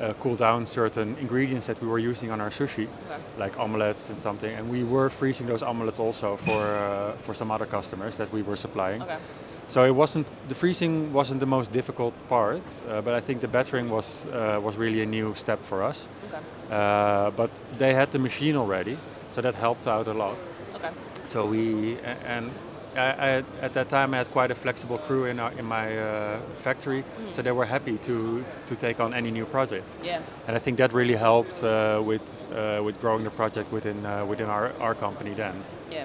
uh, 0.00 0.14
cool 0.14 0.36
down 0.36 0.66
certain 0.66 1.16
ingredients 1.18 1.66
that 1.66 1.80
we 1.80 1.86
were 1.86 1.98
using 1.98 2.30
on 2.30 2.40
our 2.40 2.50
sushi, 2.50 2.88
Okay. 3.04 3.18
like 3.36 3.56
omelets 3.58 4.10
and 4.10 4.18
something. 4.18 4.52
And 4.54 4.68
we 4.68 4.84
were 4.84 5.10
freezing 5.10 5.46
those 5.46 5.62
omelets 5.62 5.98
also 5.98 6.36
for 6.36 6.76
uh, 6.76 7.16
for 7.18 7.34
some 7.34 7.50
other 7.50 7.66
customers 7.66 8.16
that 8.16 8.32
we 8.32 8.42
were 8.42 8.56
supplying. 8.56 9.02
Okay. 9.02 9.18
So 9.66 9.84
it 9.84 9.94
wasn't 9.94 10.38
the 10.48 10.54
freezing 10.54 11.12
wasn't 11.12 11.40
the 11.40 11.46
most 11.46 11.70
difficult 11.72 12.14
part, 12.28 12.64
uh, 12.86 13.00
but 13.02 13.14
I 13.14 13.20
think 13.20 13.40
the 13.40 13.48
battering 13.48 13.88
was 13.90 14.24
uh, 14.26 14.58
was 14.62 14.76
really 14.76 15.02
a 15.02 15.06
new 15.06 15.34
step 15.34 15.62
for 15.62 15.82
us. 15.82 16.08
Okay. 16.24 16.40
Uh, 16.70 17.30
but 17.30 17.50
they 17.78 17.94
had 17.94 18.10
the 18.10 18.18
machine 18.18 18.56
already, 18.56 19.00
so 19.30 19.40
that 19.40 19.54
helped 19.54 19.86
out 19.86 20.08
a 20.08 20.14
lot. 20.14 20.38
Okay. 20.74 20.90
So 21.24 21.46
we 21.46 21.98
and 22.02 22.54
I, 22.98 23.10
I, 23.38 23.44
at 23.62 23.72
that 23.74 23.88
time 23.88 24.14
I 24.14 24.18
had 24.18 24.30
quite 24.30 24.50
a 24.50 24.54
flexible 24.54 24.98
crew 24.98 25.24
in 25.26 25.38
our, 25.40 25.52
in 25.52 25.64
my 25.64 25.86
uh, 25.98 26.40
factory, 26.64 27.04
Mhm. 27.04 27.34
so 27.34 27.42
they 27.42 27.52
were 27.52 27.66
happy 27.66 27.98
to 27.98 28.44
to 28.66 28.76
take 28.76 29.00
on 29.00 29.14
any 29.14 29.30
new 29.30 29.46
project. 29.46 29.98
Yeah. 30.02 30.20
And 30.46 30.56
I 30.56 30.60
think 30.60 30.78
that 30.78 30.92
really 30.92 31.16
helped 31.16 31.62
uh, 31.62 32.00
with 32.04 32.44
uh, 32.52 32.80
with 32.84 33.00
growing 33.00 33.24
the 33.24 33.30
project 33.30 33.72
within 33.72 34.04
uh, 34.06 34.24
within 34.26 34.48
our, 34.48 34.72
our 34.80 34.94
company 34.94 35.34
then. 35.34 35.64
Yeah. 35.90 36.04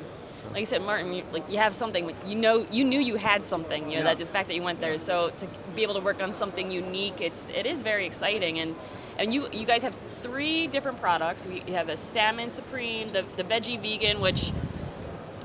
Like 0.53 0.59
you 0.59 0.65
said, 0.65 0.81
Martin, 0.81 1.13
you, 1.13 1.23
like 1.31 1.49
you 1.49 1.57
have 1.57 1.73
something. 1.75 2.13
You 2.25 2.35
know, 2.35 2.65
you 2.69 2.83
knew 2.83 2.99
you 2.99 3.15
had 3.15 3.45
something. 3.45 3.89
You 3.89 3.97
know 3.97 4.03
Yeah. 4.03 4.15
that 4.15 4.19
the 4.19 4.25
fact 4.25 4.47
that 4.47 4.55
you 4.55 4.63
went 4.63 4.79
there. 4.81 4.97
So 4.97 5.31
to 5.39 5.47
be 5.75 5.83
able 5.83 5.95
to 5.95 6.01
work 6.01 6.21
on 6.21 6.31
something 6.33 6.69
unique, 6.71 7.21
it's 7.21 7.49
it 7.49 7.65
is 7.65 7.81
very 7.81 8.05
exciting. 8.05 8.59
And 8.59 8.75
and 9.17 9.33
you 9.33 9.47
you 9.51 9.65
guys 9.65 9.83
have 9.83 9.95
three 10.21 10.67
different 10.67 10.99
products. 10.99 11.45
We 11.47 11.63
you 11.67 11.73
have 11.73 11.89
a 11.89 11.97
salmon 11.97 12.49
supreme, 12.49 13.11
the 13.11 13.23
the 13.35 13.43
veggie 13.43 13.79
vegan, 13.81 14.19
which 14.21 14.53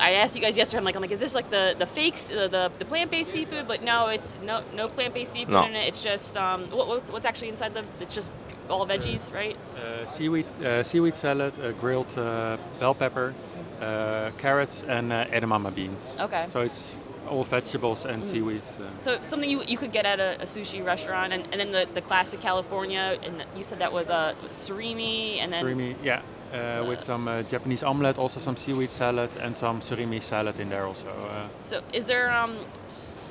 I 0.00 0.12
asked 0.14 0.34
you 0.34 0.40
guys 0.40 0.56
yesterday. 0.56 0.78
I'm 0.78 0.84
like, 0.84 0.96
I'm 0.96 1.02
like, 1.02 1.10
is 1.12 1.20
this 1.20 1.34
like 1.34 1.50
the 1.50 1.74
the 1.78 1.86
fakes, 1.86 2.30
uh, 2.30 2.48
the 2.48 2.72
the 2.78 2.84
plant-based 2.84 3.30
seafood? 3.30 3.66
But 3.66 3.82
no, 3.82 4.08
it's 4.08 4.38
no 4.40 4.62
no 4.72 4.88
plant-based 4.88 5.32
seafood 5.32 5.52
No. 5.52 5.62
in 5.62 5.74
it. 5.74 5.86
It's 5.88 6.00
just 6.00 6.36
um, 6.36 6.68
what, 6.70 6.88
what's 6.88 7.10
what's 7.10 7.26
actually 7.26 7.48
inside 7.48 7.74
the? 7.74 7.84
It's 8.00 8.14
just 8.14 8.30
all 8.68 8.82
It's, 8.82 8.90
uh, 8.90 8.94
veggies, 8.94 9.32
right? 9.32 9.56
Uh, 9.76 10.06
seaweed 10.06 10.46
uh, 10.60 10.82
seaweed 10.82 11.16
salad, 11.16 11.58
uh, 11.58 11.72
grilled 11.72 12.16
uh, 12.16 12.56
bell 12.78 12.94
pepper, 12.94 13.34
uh, 13.80 14.30
carrots, 14.38 14.82
and 14.84 15.12
uh, 15.12 15.24
edamame 15.32 15.72
beans. 15.74 16.18
Okay. 16.20 16.46
So 16.48 16.60
it's 16.60 16.94
all 17.26 17.44
vegetables 17.44 18.04
and 18.04 18.22
Mhm. 18.22 18.24
seaweed. 18.24 18.62
Uh, 18.80 18.90
So 19.00 19.18
something 19.22 19.48
you, 19.50 19.62
you 19.66 19.76
could 19.78 19.92
get 19.92 20.04
at 20.06 20.18
a, 20.20 20.36
a 20.40 20.44
sushi 20.46 20.84
restaurant, 20.84 21.32
and, 21.32 21.46
and 21.52 21.60
then 21.60 21.70
the, 21.72 21.88
the 21.92 22.00
classic 22.02 22.40
California, 22.40 23.16
and 23.22 23.44
you 23.54 23.62
said 23.62 23.78
that 23.80 23.92
was 23.92 24.08
a 24.10 24.34
surimi, 24.52 25.38
and 25.38 25.52
then 25.52 25.64
surimi, 25.64 25.96
yeah, 26.02 26.22
uh, 26.52 26.84
with 26.88 27.02
some 27.02 27.28
uh, 27.28 27.42
Japanese 27.42 27.82
omelette, 27.82 28.18
also 28.18 28.40
some 28.40 28.56
seaweed 28.56 28.92
salad, 28.92 29.30
and 29.40 29.56
some 29.56 29.80
surimi 29.80 30.22
salad 30.22 30.58
in 30.60 30.68
there 30.68 30.86
also. 30.86 31.10
Uh, 31.10 31.48
so 31.62 31.80
is 31.92 32.06
there 32.06 32.30
um 32.30 32.66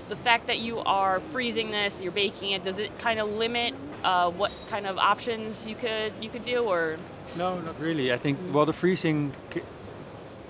the 0.09 0.15
fact 0.15 0.47
that 0.47 0.59
you 0.59 0.79
are 0.83 1.19
freezing 1.19 1.71
this, 1.71 1.99
you're 2.01 2.11
baking 2.11 2.51
it, 2.51 2.63
does 2.63 2.79
it 2.79 2.97
kind 2.97 3.19
of 3.19 3.27
limit 3.29 3.73
uh, 4.03 4.29
what 4.29 4.51
kind 4.67 4.85
of 4.85 4.97
options 4.97 5.65
you 5.65 5.75
could 5.75 6.13
you 6.21 6.29
could 6.29 6.43
do, 6.43 6.63
or 6.63 6.97
no, 7.35 7.59
not 7.59 7.79
really. 7.79 8.11
I 8.13 8.17
think 8.17 8.39
well 8.53 8.65
the 8.65 8.73
freezing, 8.73 9.33
c- 9.53 9.63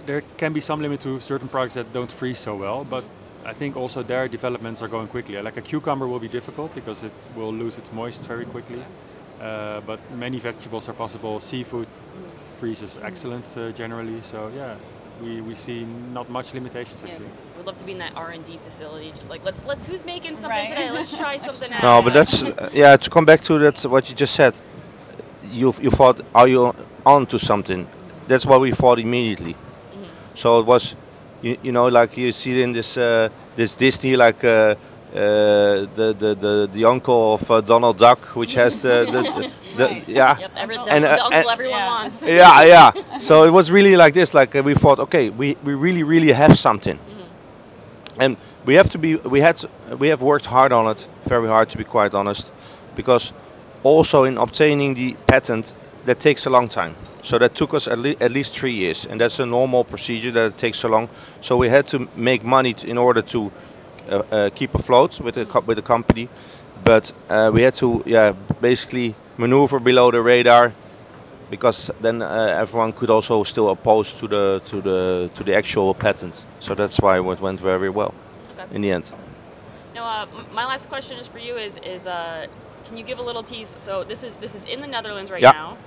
there 0.06 0.22
can 0.38 0.54
be 0.54 0.62
some 0.62 0.82
limit 0.82 1.02
to 1.02 1.20
certain 1.20 1.50
products 1.50 1.76
that 1.76 1.92
don't 1.92 2.12
freeze 2.12 2.40
so 2.40 2.56
well, 2.56 2.84
but 2.84 3.06
I 3.46 3.54
think 3.54 3.76
also 3.76 4.04
their 4.04 4.28
developments 4.28 4.82
are 4.82 4.88
going 4.88 5.08
quickly. 5.08 5.42
Like 5.42 5.58
a 5.58 5.62
cucumber 5.62 6.08
will 6.08 6.20
be 6.20 6.30
difficult 6.30 6.74
because 6.74 7.04
it 7.04 7.14
will 7.36 7.54
lose 7.54 7.78
its 7.78 7.92
moist 7.92 8.26
very 8.28 8.46
quickly. 8.46 8.86
Uh, 9.40 9.82
but 9.82 10.00
many 10.10 10.40
vegetables 10.40 10.88
are 10.90 10.94
possible. 10.94 11.40
Seafood 11.40 11.88
freezes 12.60 12.98
excellent 13.02 13.56
uh, 13.58 13.72
generally. 13.72 14.22
So 14.22 14.50
yeah, 14.50 14.78
we, 15.20 15.42
we 15.42 15.56
see 15.56 15.86
not 15.86 16.28
much 16.30 16.54
limitations 16.54 17.04
yeah, 17.04 17.12
actually. 17.12 17.30
we'd 17.56 17.66
love 17.66 17.78
to 17.78 17.86
be 17.86 17.92
in 17.92 17.98
that 18.00 18.14
R&D 18.16 18.58
facility, 18.58 19.12
just 19.12 19.30
like 19.30 19.44
let's 19.44 19.66
let's 19.66 19.86
who's 19.86 20.04
making 20.06 20.36
something 20.36 20.50
Right. 20.50 20.68
today, 20.68 20.92
let's 20.92 21.16
try 21.16 21.38
something 21.50 21.72
out. 21.72 21.84
No, 21.84 22.02
but 22.02 22.14
that's 22.14 22.42
uh, 22.44 22.70
yeah. 22.74 22.96
To 22.98 23.10
come 23.10 23.26
back 23.26 23.42
to 23.42 23.58
that, 23.60 23.82
what 23.84 24.10
you 24.10 24.16
just 24.16 24.34
said, 24.34 24.58
you 25.42 25.74
you 25.80 25.90
thought, 25.92 26.22
are 26.34 26.48
you 26.48 26.74
on 27.06 27.26
to 27.28 27.40
something? 27.40 27.88
That's 28.28 28.46
what 28.46 28.62
we 28.62 28.72
thought 28.72 29.00
immediately. 29.00 29.56
Mhm. 29.94 30.10
So 30.36 30.60
it 30.60 30.66
was, 30.66 30.96
you, 31.42 31.58
you 31.62 31.72
know, 31.72 31.88
like 31.88 32.18
you 32.18 32.32
see 32.32 32.62
in 32.62 32.72
this 32.72 32.98
uh, 32.98 33.30
this 33.56 33.76
Disney, 33.76 34.16
like 34.16 34.44
uh, 34.44 34.76
the, 35.12 36.14
the 36.18 36.36
the 36.36 36.70
the 36.72 36.86
uncle 36.86 37.34
of 37.36 37.50
uh, 37.52 37.62
Donald 37.62 37.98
Duck, 37.98 38.20
which 38.36 38.54
has 38.56 38.80
the 38.80 39.06
the, 39.06 39.22
the, 39.22 39.52
the 40.06 40.12
yeah. 40.12 40.38
Yep, 40.40 40.52
every, 40.56 40.76
the, 40.78 40.84
And, 40.92 41.04
the 41.04 41.10
uh, 41.12 41.26
uncle 41.26 41.50
and- 41.50 41.50
everyone 41.50 41.80
Yeah. 41.80 41.88
wants. 41.88 42.22
yeah, 42.24 42.64
yeah. 42.64 42.92
So 43.20 43.44
it 43.46 43.52
was 43.52 43.72
really 43.72 43.96
like 43.96 44.14
this. 44.14 44.34
Like 44.34 44.56
uh, 44.56 44.62
we 44.64 44.74
thought, 44.76 45.00
okay, 45.00 45.30
we, 45.30 45.56
we 45.64 45.74
really, 45.76 46.04
really 46.04 46.32
have 46.32 46.58
something, 46.58 46.98
Mhm. 46.98 47.26
and 48.20 48.38
we 48.66 48.76
have 48.76 48.90
to 48.92 48.98
be. 48.98 49.16
We 49.16 49.40
had 49.42 49.58
to- 49.58 49.70
we 49.98 50.08
have 50.10 50.22
worked 50.22 50.46
hard 50.46 50.72
on 50.72 50.88
it, 50.88 51.08
very 51.26 51.48
hard 51.48 51.70
to 51.70 51.78
be 51.78 51.84
quite 51.84 52.14
honest, 52.14 52.52
because 52.96 53.34
also 53.84 54.24
in 54.24 54.38
obtaining 54.38 54.96
the 54.96 55.16
patent, 55.28 55.74
that 56.06 56.20
takes 56.20 56.46
a 56.46 56.50
long 56.50 56.68
time. 56.70 56.96
So 57.22 57.38
that 57.40 57.56
took 57.56 57.74
us 57.74 57.88
at, 57.88 57.98
le- 58.00 58.16
at 58.20 58.32
least 58.32 58.54
three 58.58 58.74
years, 58.74 59.06
and 59.06 59.20
that's 59.20 59.40
a 59.40 59.46
normal 59.46 59.84
procedure 59.84 60.32
that 60.32 60.46
it 60.46 60.58
takes 60.58 60.80
so 60.80 60.90
long. 60.90 61.10
So 61.42 61.58
we 61.58 61.70
had 61.70 61.88
to 61.88 62.08
make 62.16 62.44
money 62.44 62.74
t- 62.74 62.90
in 62.90 62.98
order 62.98 63.22
to 63.24 63.46
uh, 63.46 63.50
uh, 63.50 63.77
keep 64.56 64.74
afloat 64.76 65.20
with 65.20 65.36
the 65.36 65.46
co- 65.46 65.64
with 65.66 65.78
the 65.78 65.82
company, 65.82 66.30
but 66.76 67.12
uh, 67.30 67.50
we 67.54 67.62
had 67.62 67.74
to 67.76 68.02
yeah 68.06 68.32
basically 68.60 69.16
maneuver 69.38 69.80
below 69.80 70.12
the 70.12 70.22
radar 70.22 70.76
because 71.50 71.90
then 72.00 72.22
uh, 72.22 72.56
everyone 72.60 72.94
could 72.94 73.10
also 73.10 73.44
still 73.44 73.70
oppose 73.70 74.14
to 74.20 74.28
the 74.28 74.62
to 74.66 74.82
the 74.82 75.30
to 75.36 75.44
the 75.44 75.56
actual 75.56 75.94
patent. 75.94 76.46
So 76.60 76.76
that's 76.76 77.00
why 77.00 77.18
it 77.18 77.40
went 77.40 77.60
very 77.60 77.90
well 77.90 78.16
Okay. 78.52 78.66
in 78.72 78.82
the 78.82 78.92
end. 78.92 79.12
Now, 79.94 80.06
uh, 80.24 80.26
my 80.52 80.66
last 80.66 80.88
question 80.88 81.18
is 81.18 81.28
for 81.28 81.40
you. 81.40 81.58
Is 81.58 81.78
is 81.84 82.06
uh, 82.06 82.46
can 82.84 82.98
you 82.98 83.04
give 83.04 83.18
a 83.20 83.22
little 83.24 83.44
tease? 83.44 83.76
So 83.80 84.04
this 84.04 84.24
is 84.24 84.38
this 84.38 84.54
is 84.56 84.66
in 84.66 84.82
the 84.82 84.88
Netherlands 84.88 85.32
right 85.32 85.46
Yeah. 85.46 85.54
now, 85.60 85.80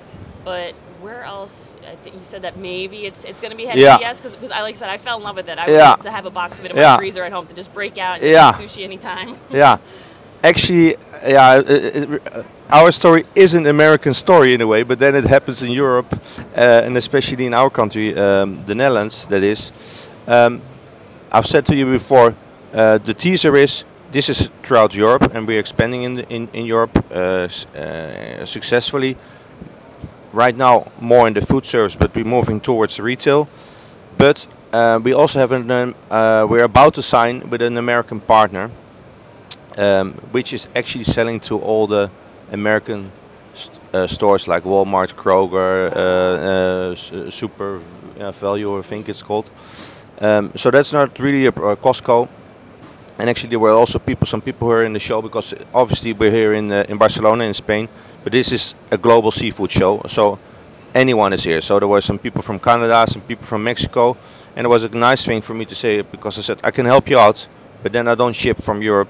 but 0.45 0.75
where 0.85 1.23
else? 1.23 1.70
I 1.91 1.97
think 1.97 2.15
you 2.17 2.23
said 2.23 2.43
that 2.43 2.57
maybe 2.57 3.05
it's 3.07 3.25
it's 3.25 3.41
going 3.41 3.51
to 3.51 3.57
be 3.57 3.67
headed 3.67 3.83
Yeah. 3.83 3.99
yes, 4.01 4.21
because 4.21 4.51
I 4.51 4.63
like 4.63 4.77
I 4.77 4.79
said 4.79 4.89
I 4.91 4.99
fell 4.99 5.19
in 5.19 5.25
love 5.25 5.37
with 5.37 5.49
it. 5.49 5.59
I 5.59 5.67
Yeah. 5.69 5.97
to 5.97 6.11
have 6.11 6.27
a 6.27 6.31
box 6.31 6.59
of 6.59 6.65
it 6.65 6.71
in 6.71 6.77
my 6.77 6.83
Yeah. 6.83 6.97
freezer 6.97 7.25
at 7.25 7.33
home 7.33 7.47
to 7.47 7.55
just 7.55 7.73
break 7.75 7.99
out 7.99 8.21
and 8.21 8.25
Yeah. 8.25 8.51
eat 8.51 8.63
sushi 8.63 8.85
anytime. 8.85 9.39
yeah, 9.51 9.79
actually, 10.43 10.97
yeah, 11.27 11.59
it, 11.59 11.69
it, 11.71 12.23
uh, 12.33 12.43
our 12.71 12.93
story 12.93 13.25
is 13.35 13.55
an 13.55 13.67
American 13.67 14.15
story 14.15 14.55
in 14.55 14.61
a 14.61 14.67
way, 14.67 14.83
but 14.85 14.99
then 14.99 15.15
it 15.15 15.25
happens 15.25 15.63
in 15.63 15.71
Europe, 15.71 16.13
uh, 16.57 16.85
and 16.87 16.97
especially 16.97 17.47
in 17.47 17.55
our 17.55 17.71
country, 17.71 18.17
um, 18.17 18.59
the 18.67 18.75
Netherlands. 18.75 19.27
That 19.27 19.43
is, 19.43 19.73
um, 20.27 20.63
I've 21.33 21.47
said 21.47 21.67
to 21.67 21.75
you 21.75 21.87
before, 21.87 22.35
uh, 22.73 22.99
the 22.99 23.15
teaser 23.15 23.57
is 23.57 23.85
this 24.13 24.29
is 24.29 24.49
throughout 24.63 24.95
Europe, 24.95 25.35
and 25.35 25.47
we're 25.47 25.61
expanding 25.61 26.03
in 26.03 26.19
in, 26.31 26.49
in 26.53 26.65
Europe 26.67 26.95
uh, 27.11 27.49
uh, 27.79 28.45
successfully. 28.47 29.17
Right 30.33 30.57
now, 30.57 30.91
more 31.01 31.27
in 31.29 31.35
the 31.35 31.41
food 31.41 31.67
service, 31.67 31.97
but 31.97 32.15
we're 32.15 32.25
moving 32.25 32.61
towards 32.61 33.01
retail. 33.01 33.49
But 34.19 34.47
uh, 34.73 35.01
we 35.03 35.13
also 35.13 35.39
have 35.41 35.53
an 35.53 35.71
um, 35.71 35.95
uh, 36.11 36.47
we're 36.49 36.65
about 36.65 36.95
to 36.95 37.03
sign 37.03 37.51
with 37.51 37.63
an 37.63 37.77
American 37.77 38.21
partner 38.21 38.71
um, 39.79 40.15
which 40.33 40.53
is 40.53 40.69
actually 40.75 41.05
selling 41.05 41.41
to 41.41 41.59
all 41.59 41.87
the 41.87 42.11
American 42.53 43.11
st- 43.55 43.79
uh, 43.95 44.07
stores 44.07 44.49
like 44.49 44.65
Walmart, 44.65 45.15
Kroger, 45.15 45.93
uh, 45.95 47.21
uh, 47.27 47.31
Super 47.31 47.81
uh, 48.19 48.33
Value, 48.33 48.79
I 48.79 48.83
think 48.83 49.09
it's 49.09 49.23
called. 49.23 49.51
Um, 50.21 50.53
so 50.57 50.71
that's 50.71 50.93
not 50.93 51.19
really 51.19 51.47
a, 51.47 51.51
a 51.51 51.77
Costco. 51.77 52.29
And 53.19 53.29
actually, 53.29 53.51
there 53.51 53.59
were 53.59 53.73
also 53.73 53.99
people, 53.99 54.27
some 54.27 54.41
people 54.41 54.69
who 54.69 54.75
are 54.75 54.85
in 54.85 54.95
the 54.95 54.99
show 54.99 55.21
because 55.21 55.55
obviously 55.75 56.15
we're 56.15 56.31
here 56.31 56.55
in 56.55 56.73
uh, 56.73 56.87
in 56.89 56.97
Barcelona 56.97 57.45
in 57.45 57.53
Spain, 57.55 57.89
but 58.23 58.33
this 58.33 58.53
is 58.53 58.75
a 58.91 58.99
global 58.99 59.31
seafood 59.31 59.71
show. 59.71 60.03
So 60.09 60.39
anyone 60.95 61.33
is 61.33 61.45
here. 61.45 61.61
So 61.61 61.79
there 61.79 61.89
were 61.89 62.01
some 62.01 62.19
people 62.19 62.43
from 62.43 62.59
Canada, 62.59 63.07
some 63.09 63.23
people 63.23 63.47
from 63.47 63.65
Mexico, 63.65 64.17
and 64.57 64.65
it 64.65 64.69
was 64.69 64.85
a 64.85 64.89
nice 64.89 65.25
thing 65.25 65.41
for 65.41 65.55
me 65.55 65.65
to 65.67 65.75
say 65.75 66.03
because 66.03 66.39
I 66.39 66.43
said 66.43 66.61
I 66.65 66.71
can 66.71 66.87
help 66.87 67.09
you 67.09 67.19
out, 67.19 67.47
but 67.83 67.93
then 67.93 68.09
I 68.09 68.15
don't 68.15 68.35
ship 68.35 68.61
from 68.61 68.83
Europe. 68.83 69.09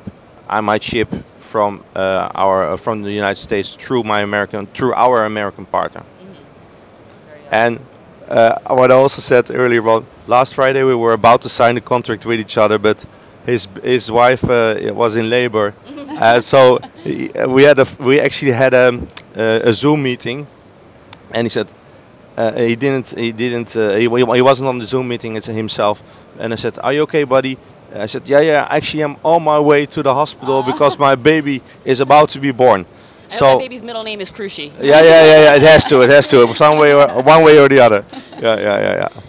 I 0.49 0.61
might 0.61 0.83
ship 0.83 1.09
from 1.38 1.85
uh, 1.95 2.31
our 2.35 2.73
uh, 2.73 2.76
from 2.76 3.02
the 3.02 3.11
United 3.11 3.40
States 3.40 3.75
through 3.75 4.05
my 4.05 4.21
American 4.21 4.67
through 4.67 4.95
our 4.95 5.25
American 5.25 5.67
partner. 5.67 6.02
Awesome. 6.02 6.37
And 7.50 7.81
uh, 8.29 8.75
what 8.75 8.93
I 8.93 8.95
also 8.95 9.21
said 9.21 9.50
earlier 9.50 9.87
on, 9.88 10.07
last 10.26 10.55
Friday 10.55 10.85
we 10.85 10.95
were 10.95 11.12
about 11.12 11.43
to 11.43 11.49
sign 11.49 11.76
a 11.76 11.81
contract 11.81 12.25
with 12.25 12.38
each 12.38 12.57
other, 12.57 12.79
but 12.79 13.05
his 13.47 13.68
his 13.82 14.11
wife 14.11 14.44
uh, 14.49 14.76
was 14.94 15.16
in 15.16 15.30
labor, 15.30 15.75
uh, 16.18 16.40
so 16.40 16.78
we 17.49 17.62
had 17.62 17.78
a 17.78 17.87
we 17.99 18.20
actually 18.20 18.52
had 18.52 18.75
a, 18.75 19.06
a 19.35 19.73
Zoom 19.73 20.02
meeting, 20.02 20.47
and 21.32 21.44
he 21.47 21.50
said 21.50 21.70
uh, 22.37 22.52
he 22.52 22.76
didn't 22.76 23.09
he 23.18 23.32
didn't 23.32 23.75
uh, 23.76 23.90
he, 23.94 24.02
he 24.02 24.42
wasn't 24.42 24.68
on 24.68 24.78
the 24.78 24.85
Zoom 24.85 25.09
meeting 25.09 25.37
it's 25.37 25.47
himself, 25.47 26.02
and 26.38 26.52
I 26.52 26.56
said, 26.56 26.78
"Are 26.82 26.92
you 26.92 27.02
okay, 27.02 27.25
buddy?" 27.25 27.59
I 27.94 28.06
said, 28.06 28.28
"Yeah, 28.28 28.40
yeah. 28.40 28.66
Actually, 28.70 29.02
I'm 29.04 29.16
on 29.25 29.42
my 29.42 29.59
way 29.59 29.87
to 29.87 30.02
the 30.02 30.14
hospital 30.14 30.62
Aw. 30.62 30.62
because 30.62 30.99
my 30.99 31.14
baby 31.14 31.62
is 31.85 32.00
about 32.00 32.30
to 32.30 32.40
be 32.40 32.52
born." 32.52 32.87
I 33.30 33.37
hope 33.37 33.38
So 33.38 33.47
my 33.47 33.54
baby's 33.56 33.82
middle 33.82 34.02
name 34.04 34.20
is 34.20 34.30
Crushi. 34.30 34.73
yeah, 34.80 35.00
yeah, 35.02 35.25
yeah, 35.25 35.42
yeah. 35.44 35.54
It 35.56 35.62
has 35.62 35.87
to. 35.87 36.00
It 36.02 36.11
has 36.11 36.28
to. 36.30 36.52
Some 36.54 36.78
way 36.78 36.92
or 36.94 37.06
one 37.23 37.42
way 37.44 37.59
or 37.59 37.68
the 37.68 37.80
other. 37.80 38.04
Yeah, 38.40 38.56
yeah, 38.56 38.78
yeah, 38.80 38.94
yeah. 39.00 39.23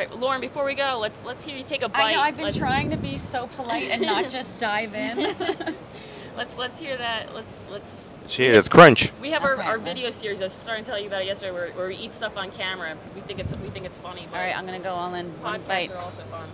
All 0.00 0.06
right, 0.06 0.16
Lorin. 0.18 0.40
Before 0.40 0.64
we 0.64 0.74
go, 0.74 0.98
let's 0.98 1.22
let's 1.24 1.44
hear 1.44 1.54
you 1.54 1.62
take 1.62 1.82
a 1.82 1.88
bite. 1.90 2.00
I 2.00 2.14
know 2.14 2.20
I've 2.20 2.36
been 2.36 2.46
Let's- 2.46 2.56
trying 2.56 2.88
to 2.90 2.96
be 2.96 3.18
so 3.18 3.46
polite 3.48 3.90
and 3.90 4.00
not 4.00 4.28
just 4.30 4.56
dive 4.56 4.94
in. 4.94 5.18
let's 6.38 6.56
let's 6.56 6.80
hear 6.80 6.96
that. 6.96 7.34
Let's 7.34 7.52
let's. 7.70 8.08
See 8.26 8.48
that 8.50 8.70
crunch. 8.70 9.12
We 9.20 9.30
have 9.32 9.42
our, 9.42 9.54
Okay, 9.54 9.62
our 9.62 9.74
okay. 9.74 9.84
video 9.84 10.10
series. 10.10 10.40
I 10.40 10.44
was 10.44 10.54
starting 10.54 10.84
to 10.84 10.90
tell 10.90 10.98
you 10.98 11.08
about 11.08 11.20
it 11.20 11.26
yesterday, 11.26 11.52
where, 11.52 11.70
where 11.72 11.88
we 11.88 11.96
eat 11.96 12.14
stuff 12.14 12.36
on 12.38 12.50
camera 12.50 12.94
because 12.94 13.12
we 13.14 13.20
think 13.20 13.40
it's 13.40 13.52
we 13.58 13.68
think 13.68 13.84
it's 13.84 13.98
funny. 13.98 14.26
But 14.30 14.38
All 14.38 14.42
right, 14.42 14.56
I'm 14.56 14.64
gonna 14.64 14.78
go 14.78 14.94
all 14.94 15.12
in 15.12 15.26
one 15.42 15.60
podcasts 15.60 15.66
bite. 15.66 15.90
are 15.90 15.98
also 15.98 16.22
fun. 16.30 16.48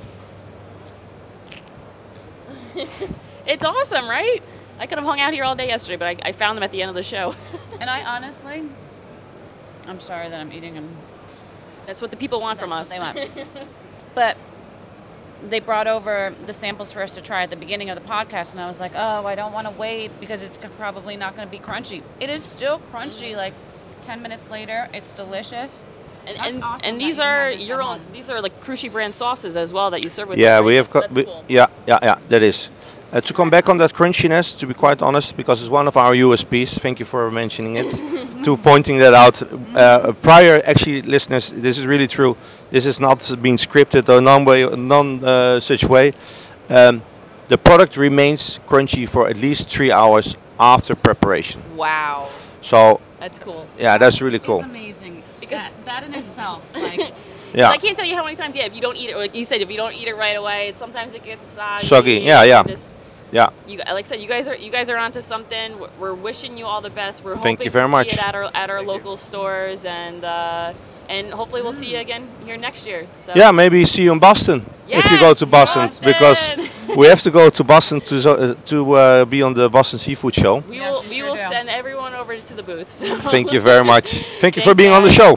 it's 3.47 3.65
awesome, 3.65 4.09
right? 4.09 4.43
I 4.81 4.87
could 4.88 4.99
have 4.99 5.07
hung 5.07 5.21
out 5.21 5.33
here 5.35 5.45
all 5.45 5.55
day 5.55 5.69
yesterday, 5.69 5.97
but 5.97 6.09
I, 6.09 6.31
I 6.31 6.33
found 6.33 6.57
them 6.57 6.65
at 6.65 6.73
the 6.73 6.83
end 6.83 6.88
of 6.88 6.97
the 6.97 7.03
show. 7.05 7.33
And 7.79 7.88
I 7.88 8.03
honestly, 8.03 8.65
I'm 9.87 10.00
sorry 10.00 10.31
that 10.31 10.41
I'm 10.41 10.53
eating 10.53 10.75
them. 10.75 10.88
That's 11.87 12.02
what 12.02 12.11
the 12.11 12.16
people 12.16 12.40
want 12.40 12.59
from 12.59 12.73
us. 12.73 12.88
That's 12.88 13.16
what 13.16 13.35
they 13.35 13.45
But 14.14 14.37
they 15.49 15.61
brought 15.61 15.87
over 15.87 16.35
the 16.47 16.52
samples 16.52 16.93
for 16.93 17.02
us 17.02 17.14
to 17.14 17.23
try 17.23 17.43
at 17.43 17.50
the 17.50 17.57
beginning 17.57 17.90
of 17.90 18.02
the 18.02 18.09
podcast, 18.09 18.52
and 18.52 18.61
I 18.61 18.66
was 18.66 18.81
like, 18.81 18.93
oh, 18.95 19.26
I 19.26 19.35
don't 19.35 19.52
want 19.52 19.66
to 19.69 19.75
wait 19.78 20.11
because 20.21 20.43
it's 20.43 20.59
probably 20.78 21.16
not 21.16 21.37
going 21.37 21.47
to 21.47 21.52
be 21.52 21.59
crunchy. 21.59 22.02
It 22.21 22.31
is 22.31 22.43
still 22.43 22.81
crunchy. 22.93 23.31
Mm-hmm. 23.31 23.37
Like 23.37 23.55
10 24.02 24.23
minutes 24.23 24.49
later, 24.50 24.88
it's 24.95 25.12
delicious. 25.12 25.85
And 26.26 26.37
That's 26.37 26.49
and, 26.49 26.64
awesome 26.64 26.88
and 26.88 27.00
these 27.00 27.19
you 27.19 27.23
are 27.23 27.50
your 27.50 27.83
own. 27.83 28.00
These 28.12 28.31
are 28.31 28.40
like 28.40 28.61
Crushi 28.61 28.90
brand 28.90 29.14
sauces 29.14 29.57
as 29.57 29.73
well 29.73 29.90
that 29.90 30.02
you 30.02 30.11
serve 30.11 30.28
with. 30.28 30.38
Yeah, 30.38 30.61
we 30.61 30.75
have 30.75 30.90
got. 30.90 31.02
That's 31.02 31.14
We, 31.14 31.25
cool. 31.25 31.45
Yeah, 31.47 31.69
yeah, 31.87 31.99
yeah. 32.02 32.19
That 32.28 32.43
is. 32.43 32.69
Uh, 33.12 33.20
to 33.20 33.32
come 33.32 33.50
back 33.50 33.68
on 33.68 33.78
that 33.78 33.92
crunchiness, 33.92 34.58
to 34.58 34.66
be 34.66 34.75
quite 34.75 35.00
honest, 35.00 35.36
because 35.36 35.62
it's 35.62 35.70
one 35.70 35.86
of 35.86 35.96
our 35.96 36.12
USPs. 36.14 36.78
Thank 36.78 36.98
you 36.98 37.06
for 37.06 37.30
mentioning 37.30 37.76
it, 37.76 37.90
to 38.44 38.56
pointing 38.56 38.98
that 38.98 39.14
out. 39.14 39.40
Uh, 39.76 40.12
prior, 40.14 40.60
actually, 40.64 41.02
listeners, 41.02 41.50
this 41.52 41.78
is 41.78 41.86
really 41.86 42.08
true. 42.08 42.36
This 42.70 42.84
is 42.84 42.98
not 43.00 43.18
being 43.40 43.56
scripted 43.58 44.08
or 44.08 44.20
non 44.20 44.44
way, 44.44 44.66
non 44.68 45.22
uh, 45.25 45.60
such 45.60 45.84
way. 45.84 46.14
Um, 46.68 47.02
the 47.48 47.56
product 47.58 47.96
remains 47.96 48.58
crunchy 48.68 49.08
for 49.08 49.28
at 49.28 49.36
least 49.36 49.70
three 49.70 49.92
hours 49.92 50.36
after 50.58 50.94
preparation. 50.96 51.62
Wow, 51.76 52.28
So 52.60 53.00
that's 53.20 53.38
cool. 53.38 53.66
yeah, 53.78 53.98
that's 53.98 54.20
really 54.20 54.40
cool. 54.40 54.58
It's 54.58 54.66
amazing. 54.68 55.22
Because- 55.40 55.58
that, 55.58 55.84
that 55.84 56.02
in 56.04 56.14
itself, 56.14 56.62
like, 56.75 57.14
Yeah. 57.54 57.70
I 57.70 57.76
can't 57.78 57.96
tell 57.96 58.06
you 58.06 58.16
how 58.16 58.25
many 58.25 58.36
times. 58.36 58.56
Yeah, 58.56 58.64
if 58.66 58.75
you 58.75 58.80
don't 58.80 58.96
eat 58.96 59.10
it, 59.10 59.16
like 59.16 59.34
you 59.34 59.45
said, 59.45 59.60
if 59.60 59.71
you 59.71 59.76
don't 59.76 59.92
eat 59.95 60.08
it 60.08 60.16
right 60.16 60.36
away, 60.36 60.69
it, 60.71 60.76
sometimes 60.76 61.14
it 61.14 61.23
gets 61.23 61.47
soggy. 61.49 61.86
Soggy, 61.86 62.19
yeah, 62.19 62.42
yeah. 62.42 62.62
Just, 62.64 62.92
Yeah. 63.30 63.49
you, 63.65 63.78
like 63.78 64.06
I 64.06 64.08
said, 64.08 64.21
you 64.21 64.28
guys 64.28 64.47
are 64.49 64.56
you 64.56 64.71
guys 64.71 64.89
are 64.91 64.97
onto 64.97 65.21
something. 65.21 65.78
We're- 65.78 65.91
We're 65.97 66.15
wishing 66.15 66.56
you 66.56 66.67
all 66.67 66.80
the 66.82 66.91
best. 66.91 67.23
We're 67.23 67.36
Thank 67.36 67.36
hoping 67.36 67.65
you 67.65 67.71
very 67.71 67.89
to 67.89 67.89
much. 67.89 68.08
see 68.08 68.10
it 68.12 68.19
at 68.19 68.34
our 68.34 68.50
at 68.54 68.71
our 68.71 68.78
Thank 68.78 68.93
you. 68.93 68.93
local 68.93 69.17
stores 69.17 69.84
and 69.84 70.25
uh, 70.25 70.75
and 71.08 71.32
hopefully 71.32 71.62
we'll 71.62 71.73
see 71.73 71.86
you 71.93 71.99
again 71.99 72.36
here 72.41 72.56
next 72.56 72.86
year. 72.86 73.08
So 73.17 73.32
Yeah, 73.34 73.50
maybe 73.52 73.84
see 73.84 74.02
you 74.04 74.12
in 74.12 74.19
Boston 74.19 74.67
if 74.86 75.10
you 75.10 75.19
go 75.19 75.34
to 75.34 75.47
Yes, 75.47 75.50
Boston, 75.50 75.89
because 76.04 76.54
we 76.97 77.06
have 77.06 77.23
to 77.23 77.30
go 77.30 77.49
to 77.50 77.65
Boston 77.65 78.00
to 78.02 78.21
so- 78.21 78.34
uh, 78.34 78.54
to 78.67 78.93
uh, 78.93 79.25
be 79.25 79.43
on 79.43 79.54
the 79.54 79.69
Boston 79.69 79.99
Seafood 79.99 80.34
Show. 80.34 80.65
we 80.65 80.78
Yes, 80.78 80.93
will 80.93 81.02
we 81.02 81.08
we 81.08 81.17
sure 81.17 81.28
will 81.28 81.36
do. 81.36 81.49
send 81.49 81.69
everyone 81.69 82.15
over 82.15 82.41
to 82.41 82.54
the 82.54 82.62
booth. 82.62 82.91
so- 82.91 83.19
Thank 83.21 83.52
you 83.52 83.60
very 83.60 83.84
much. 83.84 84.23
Thank 84.41 84.56
you 84.56 84.62
for 84.62 84.75
Thanks, 84.75 84.75
being 84.75 84.93
on 84.93 85.02
the 85.02 85.10
show. 85.10 85.36